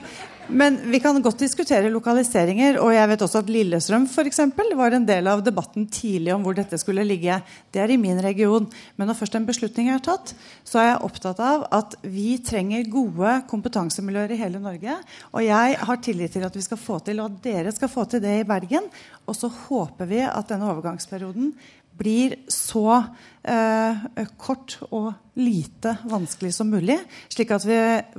[0.48, 2.76] men vi kan godt diskutere lokaliseringer.
[2.82, 6.44] Og jeg vet også at Lillestrøm for eksempel, var en del av debatten tidlig om
[6.44, 7.38] hvor dette skulle ligge.
[7.72, 8.66] Det er i min region.
[8.96, 10.34] Men når først en beslutning er tatt,
[10.66, 14.98] så er jeg opptatt av at vi trenger gode kompetansemiljøer i hele Norge.
[15.32, 18.04] Og jeg har tillit til at vi skal få til, og at dere skal få
[18.10, 18.90] til det i Bergen.
[19.24, 21.54] Og så håper vi at denne overgangsperioden
[21.98, 22.96] blir så
[23.42, 26.96] eh, kort og lite vanskelig som mulig,
[27.32, 27.78] slik at vi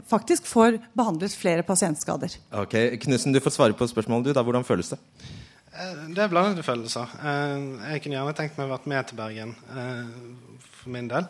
[0.09, 2.38] faktisk får behandlet flere pasientskader.
[2.61, 4.30] Ok, Knudsen, du får svare på spørsmålet.
[4.30, 4.43] du da.
[4.43, 4.99] Hvordan føles det?
[6.15, 7.11] Det er blandede følelser.
[7.19, 9.55] Jeg kunne gjerne tenkt meg å vært med til Bergen
[10.71, 11.28] for min del.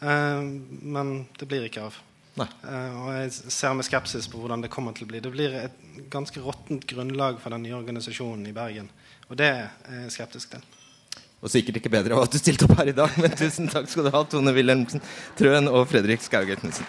[0.00, 1.96] Men det blir ikke av.
[2.40, 5.22] Og jeg ser med skepsis på hvordan det kommer til å bli.
[5.24, 5.80] Det blir et
[6.12, 8.92] ganske råttent grunnlag for den nye organisasjonen i Bergen.
[9.30, 9.64] Og det er
[10.02, 10.68] jeg skeptisk til.
[11.40, 13.88] Og sikkert ikke bedre av at du stilte opp her i dag, men tusen takk
[13.88, 15.00] skal du ha, Tone Wilhelmsen
[15.38, 16.84] Trøen og Fredrik Skauge Knutsen.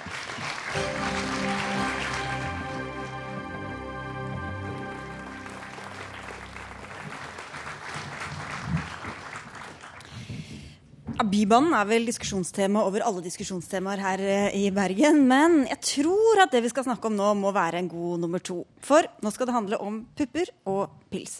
[11.31, 15.21] Bybanen er vel diskusjonstema over alle diskusjonstemaer her eh, i Bergen.
[15.29, 18.43] Men jeg tror at det vi skal snakke om nå, må være en god nummer
[18.43, 18.63] to.
[18.83, 21.39] For nå skal det handle om pupper og pils.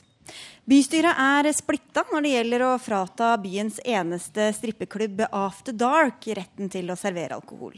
[0.70, 6.92] Bystyret er splitta når det gjelder å frata byens eneste strippeklubb After Dark retten til
[6.94, 7.74] å servere alkohol.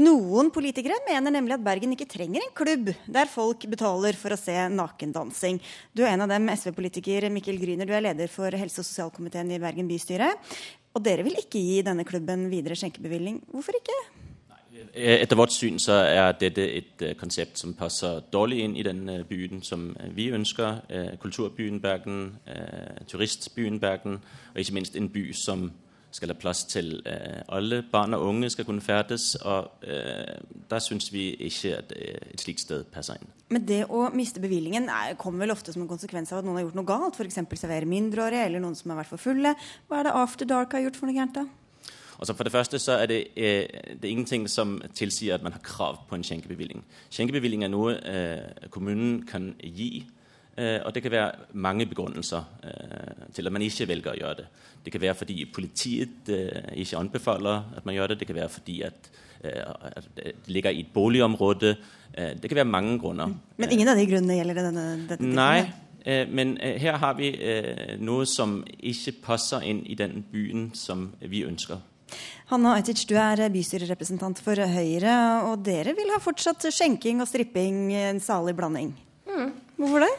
[0.00, 4.40] Noen politikere mener nemlig at Bergen ikke trenger en klubb der folk betaler for å
[4.40, 5.60] se nakendansing.
[5.92, 9.52] Du er en av dem, SV-politiker Mikkel Gryner, du er leder for helse- og sosialkomiteen
[9.52, 10.32] i Bergen bystyre.
[10.96, 13.42] Og dere vil ikke gi denne klubben videre skjenkebevilgning.
[13.52, 14.00] Hvorfor ikke?
[14.94, 19.04] Etter vårt syn så er dette et uh, konsept som passer dårlig inn i den
[19.08, 20.82] uh, byen som vi ønsker.
[21.20, 22.36] kulturbyen Bergen,
[23.08, 24.20] turistbyen Bergen,
[24.52, 25.70] og ikke minst en by som
[26.12, 27.00] skal ha plass til
[27.48, 29.34] alle barn og unge skal kunne ferdes.
[29.34, 29.70] Og
[30.70, 33.32] der syns vi ikke at et slikt sted passer inn.
[33.48, 36.60] Men det å miste bevillingen er, kommer vel ofte som en konsekvens av at noen
[36.60, 37.16] har gjort noe galt?
[37.16, 37.40] F.eks.
[37.54, 39.54] servere mindreårige, eller noen som har vært for fulle.
[39.88, 41.61] Hva er det After Dark har gjort for noe gærent, da?
[42.22, 43.66] Altså for det første så er det, eh,
[43.98, 46.84] det er ingenting som tilsier at man har krav på en skjenkebevilling.
[47.10, 50.04] Skjenkebevilling er noe eh, kommunen kan gi.
[50.56, 52.44] Eh, og det kan være mange begrunnelser
[53.34, 54.46] til at man ikke velger å gjøre det.
[54.84, 56.32] Det kan være fordi politiet
[56.76, 58.20] ikke anbefaler at man gjør det.
[58.20, 59.10] Det kan være fordi at,
[59.42, 61.76] at det ligger i et boligområde.
[62.14, 63.34] det kan være mange grunner.
[63.56, 67.34] Men ingen av de grunnene gjelder denne, denne Nei, men her har vi
[67.98, 71.82] noe som ikke passer inn i den byen som vi ønsker.
[72.50, 75.14] Hanna Ajtic, du er bystyrerepresentant for Høyre,
[75.48, 78.92] og dere vil ha fortsatt skjenking og stripping, en salig blanding.
[79.30, 79.54] Mm.
[79.80, 80.12] Hvorfor det?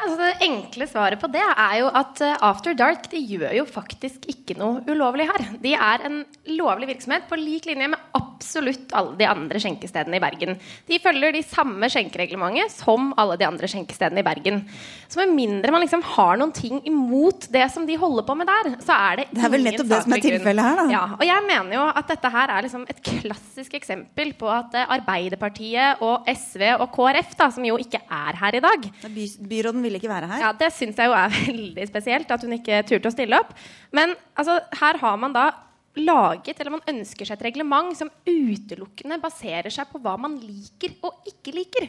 [0.00, 3.66] Altså, det enkle svaret på det er jo at eh, After Dark de gjør jo
[3.68, 5.46] faktisk ikke noe ulovlig her.
[5.60, 6.22] De er en
[6.56, 10.56] lovlig virksomhet på lik linje med absolutt alle de andre skjenkestedene i Bergen.
[10.88, 14.62] De følger de samme skjenkereglementet som alle de andre skjenkestedene i Bergen.
[15.10, 18.48] Så med mindre man liksom har noen ting imot det som de holder på med
[18.48, 20.86] der, så er det ingen Det er vel nettopp det som er tilfellet her, da.
[20.94, 24.78] Ja, og jeg mener jo at dette her er liksom et klassisk eksempel på at
[24.78, 29.26] eh, Arbeiderpartiet og SV og KrF, da, som jo ikke er her i dag By
[29.50, 30.44] Byråden ville ikke være her?
[30.46, 33.52] Ja, Det syns jeg jo er veldig spesielt, at hun ikke turte å stille opp.
[33.96, 35.50] Men altså, her har man da
[35.98, 40.94] laget, eller man ønsker seg et reglement som utelukkende baserer seg på hva man liker
[41.06, 41.88] og ikke liker.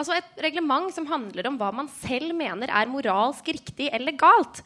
[0.00, 4.62] Altså et reglement som handler om hva man selv mener er moralsk riktig eller galt.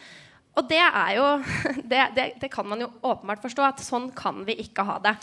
[0.57, 1.27] Og det er jo
[1.93, 5.17] det, det, det kan man jo åpenbart forstå, at sånn kan vi ikke ha det.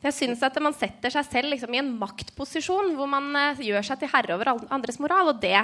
[0.00, 3.84] Jeg synes at Man setter seg selv liksom i en maktposisjon hvor man uh, gjør
[3.84, 5.34] seg til herre over andres moral.
[5.34, 5.60] og det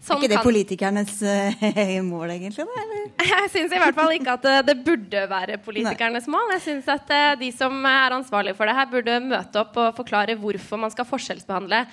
[0.00, 2.64] Sånn er ikke det politikernes uh, mål, egentlig?
[2.64, 3.02] Eller?
[3.30, 6.34] Jeg syns i hvert fall ikke at det burde være politikernes Nei.
[6.36, 6.54] mål.
[6.56, 9.92] Jeg syns at uh, de som er ansvarlige for det her, burde møte opp og
[9.98, 11.84] forklare hvorfor man skal forskjellsbehandle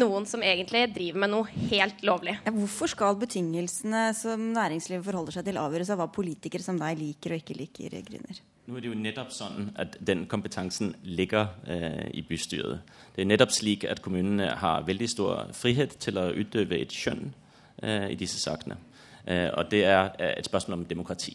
[0.00, 2.38] noen som egentlig driver med noe helt lovlig.
[2.46, 6.96] Ja, hvorfor skal betingelsene som næringslivet forholder seg til, avgjøres av hva politikere som deg
[7.00, 7.98] liker og ikke liker?
[8.06, 8.40] Griner?
[8.66, 12.86] Nå er det jo nettopp sånn at den kompetansen ligger eh, i bystyret.
[13.14, 17.32] Det er nettopp slik at kommunene har veldig stor frihet til å utøve et skjønn
[17.82, 18.78] eh, i disse sakene.
[19.26, 21.34] Eh, og det er et spørsmål om demokrati.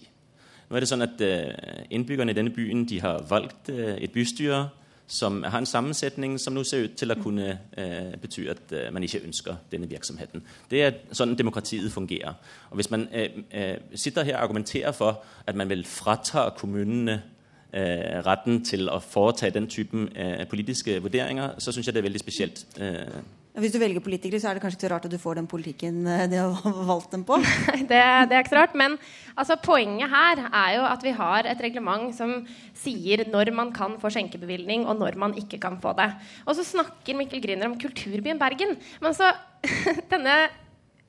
[0.70, 4.16] Nå er det sånn at eh, Innbyggerne i denne byen de har valgt eh, et
[4.16, 4.70] bystyre
[5.08, 7.48] som har en sammensetning som nå ser ut til å kunne
[7.80, 10.44] eh, bety at eh, man ikke ønsker denne virksomheten.
[10.68, 12.36] Det er sånn demokratiet fungerer.
[12.72, 17.22] Og Hvis man eh, eh sitter her og argumenterer for at man vil frata kommunene
[18.24, 20.08] retten til å foreta den typen
[20.50, 22.62] politiske vurderinger, så syns jeg det er veldig spesielt.
[23.58, 25.48] Hvis du velger politikere, så er det kanskje ikke så rart at du får den
[25.50, 27.40] politikken de har valgt dem på?
[27.90, 28.76] det, det, er ikke så rart.
[28.78, 29.00] Men
[29.34, 32.36] altså, poenget her er jo at vi har et reglement som
[32.78, 36.12] sier når man kan få skjenkebevilgning, og når man ikke kan få det.
[36.46, 38.78] Og så snakker Mikkel Griner om kulturbyen Bergen.
[39.02, 39.34] Men så
[40.14, 40.38] denne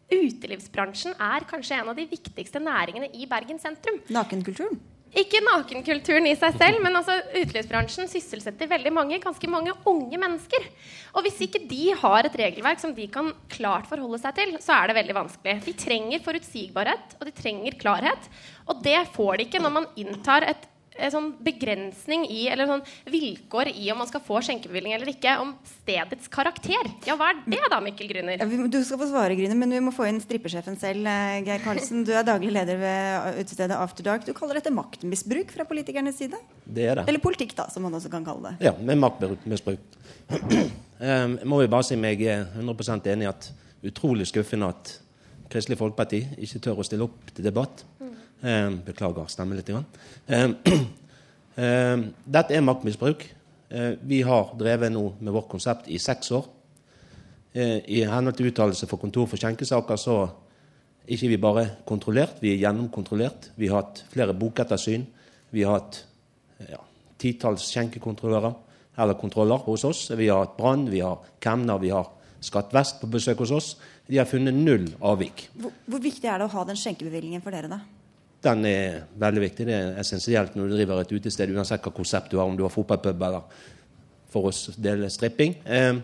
[0.08, 4.00] utelivsbransjen er kanskje en av de viktigste næringene i Bergen sentrum.
[4.08, 4.80] Nakenkulturen?
[5.16, 10.66] Ikke nakenkulturen i seg selv, men altså utelivsbransjen sysselsetter veldig mange, ganske mange unge mennesker.
[11.16, 14.76] Og hvis ikke de har et regelverk som de kan klart forholde seg til, så
[14.76, 15.56] er det veldig vanskelig.
[15.64, 18.28] De trenger forutsigbarhet, og de trenger klarhet.
[18.68, 20.68] Og det får de ikke når man inntar et
[21.12, 25.54] sånn begrensning i, eller sånn vilkår i om man skal få skjenkebevilling eller ikke, om
[25.70, 26.90] stedets karakter.
[27.06, 28.42] Ja, hva er det da, Mikkel Gryner?
[28.42, 31.06] Ja, du skal få svare, Gryner, men vi må få inn strippesjefen selv.
[31.06, 34.26] eh, Geir Karlsen, du er daglig leder ved utestedet After Dark.
[34.26, 36.38] Du kaller dette maktmisbruk fra politikernes side?
[36.64, 37.08] Det er det.
[37.08, 38.68] Eller politikk, da, som man også kan kalle det.
[38.68, 39.80] Ja, med maktmisbruk.
[40.28, 43.52] Em, Jeg må jo bare si meg eh, 100 enig i at
[43.88, 44.96] utrolig skuffende at
[45.48, 47.84] Kristelig Folkeparti ikke tør å stille opp til debatt.
[48.42, 49.70] Em, Beklager stemmen litt.
[50.28, 50.54] Em,
[51.56, 52.04] em,
[52.36, 53.24] Dette er maktmisbruk.
[54.08, 56.46] Vi har drevet nå med vårt konsept i seks år.
[57.52, 62.54] I henhold til uttalelse for Kontor for skjenkesaker så er ikke vi bare kontrollert, vi
[62.54, 63.50] er gjennomkontrollert.
[63.60, 65.04] Vi har hatt flere bokettersyn.
[65.52, 66.00] Vi har hatt
[66.68, 66.80] ja,
[67.20, 68.56] titalls skjenkekontrollører
[68.98, 70.06] eller kontroller hos oss.
[70.16, 72.10] Vi har hatt brann, vi har kemner, vi har
[72.40, 73.68] Skatt Vest på besøk hos oss.
[74.06, 75.48] De har funnet null avvik.
[75.58, 77.80] Hvor, hvor viktig er det å ha den skjenkebevilgningen for dere, da?
[78.42, 79.66] Den er veldig viktig.
[79.66, 82.62] Det er essensielt når du driver et utested, uansett hva konsept du har, om du
[82.62, 83.64] har fotballpub eller
[84.30, 85.56] for oss del stripping.
[85.66, 85.98] Eh,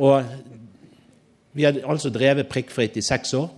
[0.00, 0.30] og
[1.52, 3.50] vi har altså drevet prikkfritt i seks år.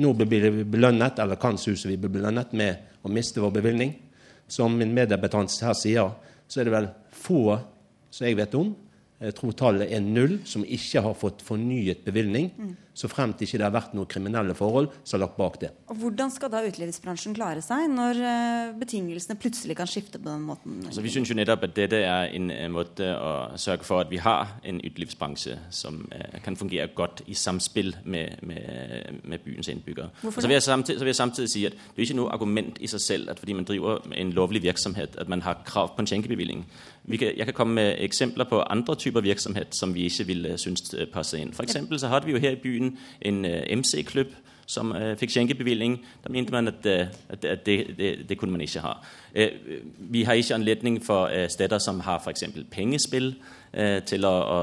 [0.00, 3.92] Nå blir vi belønnet, eller kan se vi blir belønnet med å miste vår bevilgning.
[4.48, 6.14] Som min meddebattant her sier,
[6.48, 7.58] så er det vel få
[8.10, 8.72] som jeg vet om,
[9.20, 12.76] jeg tror tallet er null, som ikke har fått fornyet bevilgning, Mm.
[13.00, 15.70] Så fremt ikke det har vært noen kriminelle forhold som har lagt bak det.
[15.88, 20.44] Og Hvordan skal da utelivsbransjen klare seg når eh, betingelsene plutselig kan skifte på den
[20.44, 20.82] måten?
[20.92, 24.12] Så vi synes jo nettopp at dette er en uh, måte å sørge for, at
[24.12, 29.70] vi har en utelivsbransje, som uh, kan fungere godt i samspill med, med, med byens
[29.72, 30.10] innbyggere.
[30.20, 32.90] Så vil, samtidig, så vil jeg samtidig si, at det er ikke noe argument i
[32.90, 36.10] seg selv, at fordi man driver en lovlig virksomhet, at man har krav på en
[36.10, 36.66] skjenkebevilling.
[37.10, 40.58] Vi kan, jeg kan komme med eksempler på andre typer virksomhet, som vi ikke ville
[40.58, 41.52] synes uh, passer inn.
[41.54, 44.34] For eksempel så hadde vi jo her i byen en uh, MC-klubb,
[44.70, 45.98] som uh, fikk skjenkebevilling.
[46.24, 48.96] Da mente man at, uh, at, at det, det, det kunne man ikke ha.
[49.34, 49.80] Uh,
[50.12, 52.46] vi har ikke anledning for steder som har f.eks.
[52.70, 53.34] pengespill,
[53.70, 54.54] til å, å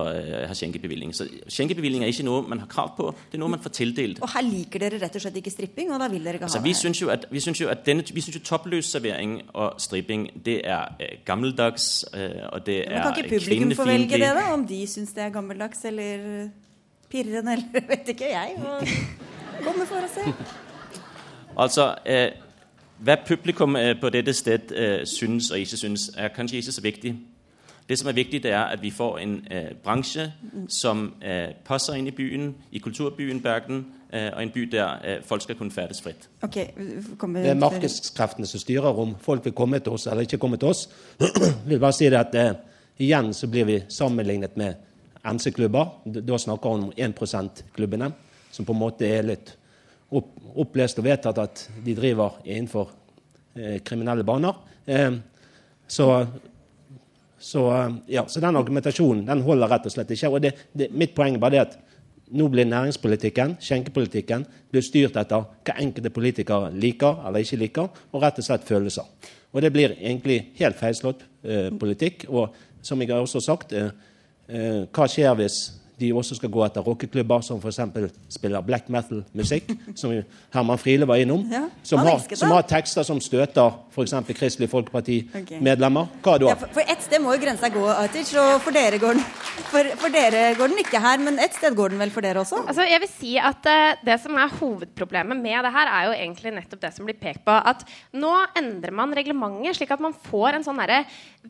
[0.49, 1.14] ha skjenkebevilling.
[1.16, 4.20] Så skjenkebevilling er ikke noe man har krav på, det er noe man får tildelt.
[4.20, 6.60] Og her liker dere rett og slett ikke stripping, og da vil dere ikke Altså,
[6.60, 6.91] ha vi det.
[6.99, 10.58] jo, at, vi synes jo, at, denne, vi synes jo toppløs servering og stripping, det
[10.68, 12.99] er gammeldags, og det Men kvinnefiendtlig.
[12.99, 14.45] kan ikke publikum få velge det, da?
[14.58, 16.28] Om de syns det er gammeldags eller
[17.12, 18.60] pirrende, eller vet ikke jeg.
[18.60, 18.82] Hva
[19.64, 20.34] kommer for å se?
[21.58, 22.30] Altså, eh,
[22.97, 26.82] Hva publikum eh, på dette sted eh, synes og ikke synes, er kanskje ikke så
[26.82, 27.16] viktig.
[27.89, 30.32] Det som er viktig, det er at vi får en eh, bransje
[30.70, 35.22] som eh, passer inn i byen, i kulturbyen Bergen, eh, og en by der eh,
[35.24, 36.28] folk skal kunne ferdes fritt.
[36.41, 36.66] Okay,
[37.18, 40.58] kommer Det er markedskreftene som styrer om folk vil komme til oss eller ikke komme
[40.58, 40.89] til oss.
[41.20, 42.53] Jeg vil bare si det at eh,
[42.97, 44.74] Igjen så blir vi sammenlignet med
[45.24, 45.86] MC-klubber.
[46.05, 48.12] Da snakker vi om 1 %-klubbene,
[48.58, 49.53] som på en måte er litt
[50.10, 52.89] opp, opplest og vedtatt at de driver innenfor
[53.55, 54.58] eh, kriminelle baner.
[54.89, 55.12] Eh,
[55.88, 56.12] så
[57.39, 60.32] så, eh, ja, så den argumentasjonen den holder rett og slett ikke.
[60.34, 61.78] Og det, det, mitt poeng er bare det at
[62.38, 68.24] nå blir næringspolitikken, skjenkepolitikken, blir styrt etter hva enkelte politikere liker eller ikke liker, og
[68.24, 69.05] rett og slett følelser.
[69.53, 72.26] Og det blir egentlig helt feilslått eh, politikk.
[72.28, 73.93] Og som jeg har også sagt, eh,
[74.49, 75.62] eh, hva skjer hvis
[75.98, 77.80] de også skal gå etter rockeklubber som f.eks.
[78.34, 80.14] spiller black metal-musikk, som
[80.54, 84.14] Herman Friele var innom, Ja, som, har, som har tekster som støter f.eks.
[84.38, 86.12] Kristelig Folkeparti-medlemmer.
[86.22, 86.52] Hva da?
[86.52, 89.26] Ja, for, for ett sted må jo grensa gå, Atic, og for dere, går den,
[89.72, 91.24] for, for dere går den ikke her.
[91.24, 92.62] Men ett sted går den vel for dere også?
[92.68, 96.16] Altså, jeg vil si at uh, Det som er hovedproblemet med det her, er jo
[96.20, 97.58] egentlig nettopp det som blir pekt på.
[97.58, 97.82] At
[98.14, 101.02] nå endrer man reglementet slik at man får en sånn derre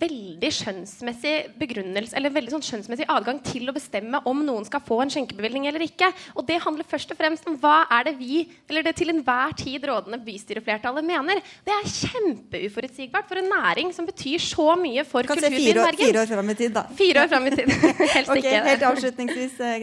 [0.01, 4.99] veldig skjønnsmessig begrunnelse Eller veldig sånn skjønnsmessig adgang til å bestemme om noen skal få
[5.03, 6.09] en skjenkebevilgning eller ikke.
[6.37, 9.55] Og det handler først og fremst om hva er det vi, eller det til enhver
[9.57, 11.41] tid rådende bystyreflertallet mener.
[11.65, 16.05] Det er kjempeuforutsigbart for en næring som betyr så mye for kulturbyen Bergen.
[16.05, 16.85] fire år fram i tid, da.
[16.97, 17.71] Fire år fram i tid.
[18.17, 18.65] Helst okay, ikke.
[18.71, 19.77] Helt avslutningsvis, eh,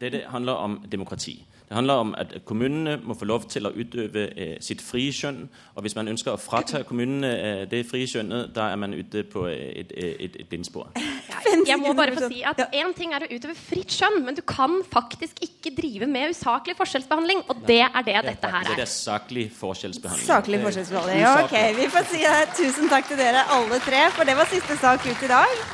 [0.00, 1.40] Det, det handler om demokrati.
[1.72, 5.46] Det handler om at kommunene må få lov til å utøve eh, sitt frie skjønn.
[5.72, 9.22] Og hvis man ønsker å frata kommunene eh, det frie skjønnet, da er man ute
[9.24, 10.90] på eh, et, et, et, blindspor.
[11.70, 14.44] Jeg må bare få si at Én ting er å utøve fritt skjønn, men du
[14.44, 17.40] kan faktisk ikke drive med usaklig forskjellsbehandling.
[17.48, 18.76] Og det er det dette her er.
[18.76, 20.28] Det er saklig forskjellsbehandling.
[20.28, 21.24] Saklig forskjellsbehandling.
[21.24, 22.38] Ja, ok, Vi får si det.
[22.60, 25.68] tusen takk til dere alle tre, for det var siste sak ut i dag.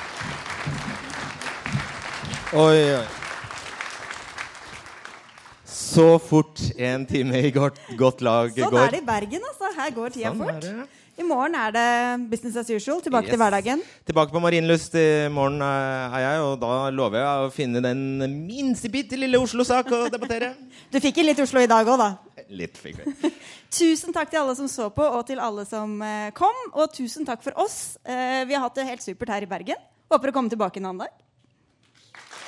[2.54, 3.06] Oi, oi.
[5.88, 8.86] Så fort en time i godt, godt lag Sånn går.
[8.86, 9.70] er det i Bergen, altså.
[9.78, 10.96] Her går tida Sånn fort.
[11.18, 11.84] I morgen er det
[12.30, 13.00] business as usual.
[13.02, 13.32] Tilbake Yes.
[13.32, 13.80] til hverdagen.
[14.06, 18.02] Tilbake på Marienlyst i morgen er jeg, og da lover jeg å finne den
[18.46, 20.52] minste bitte lille Oslo-sak å debattere.
[20.92, 22.10] Du fikk inn litt Oslo i dag òg, da.
[22.54, 23.32] Litt fikk vi.
[23.80, 26.54] Tusen takk til alle som så på, og til alle som eh, kom.
[26.78, 27.98] Og tusen takk for oss.
[28.06, 29.76] Eh, vi har hatt det helt supert her i Bergen.
[30.08, 31.12] Håper å komme tilbake en annen dag.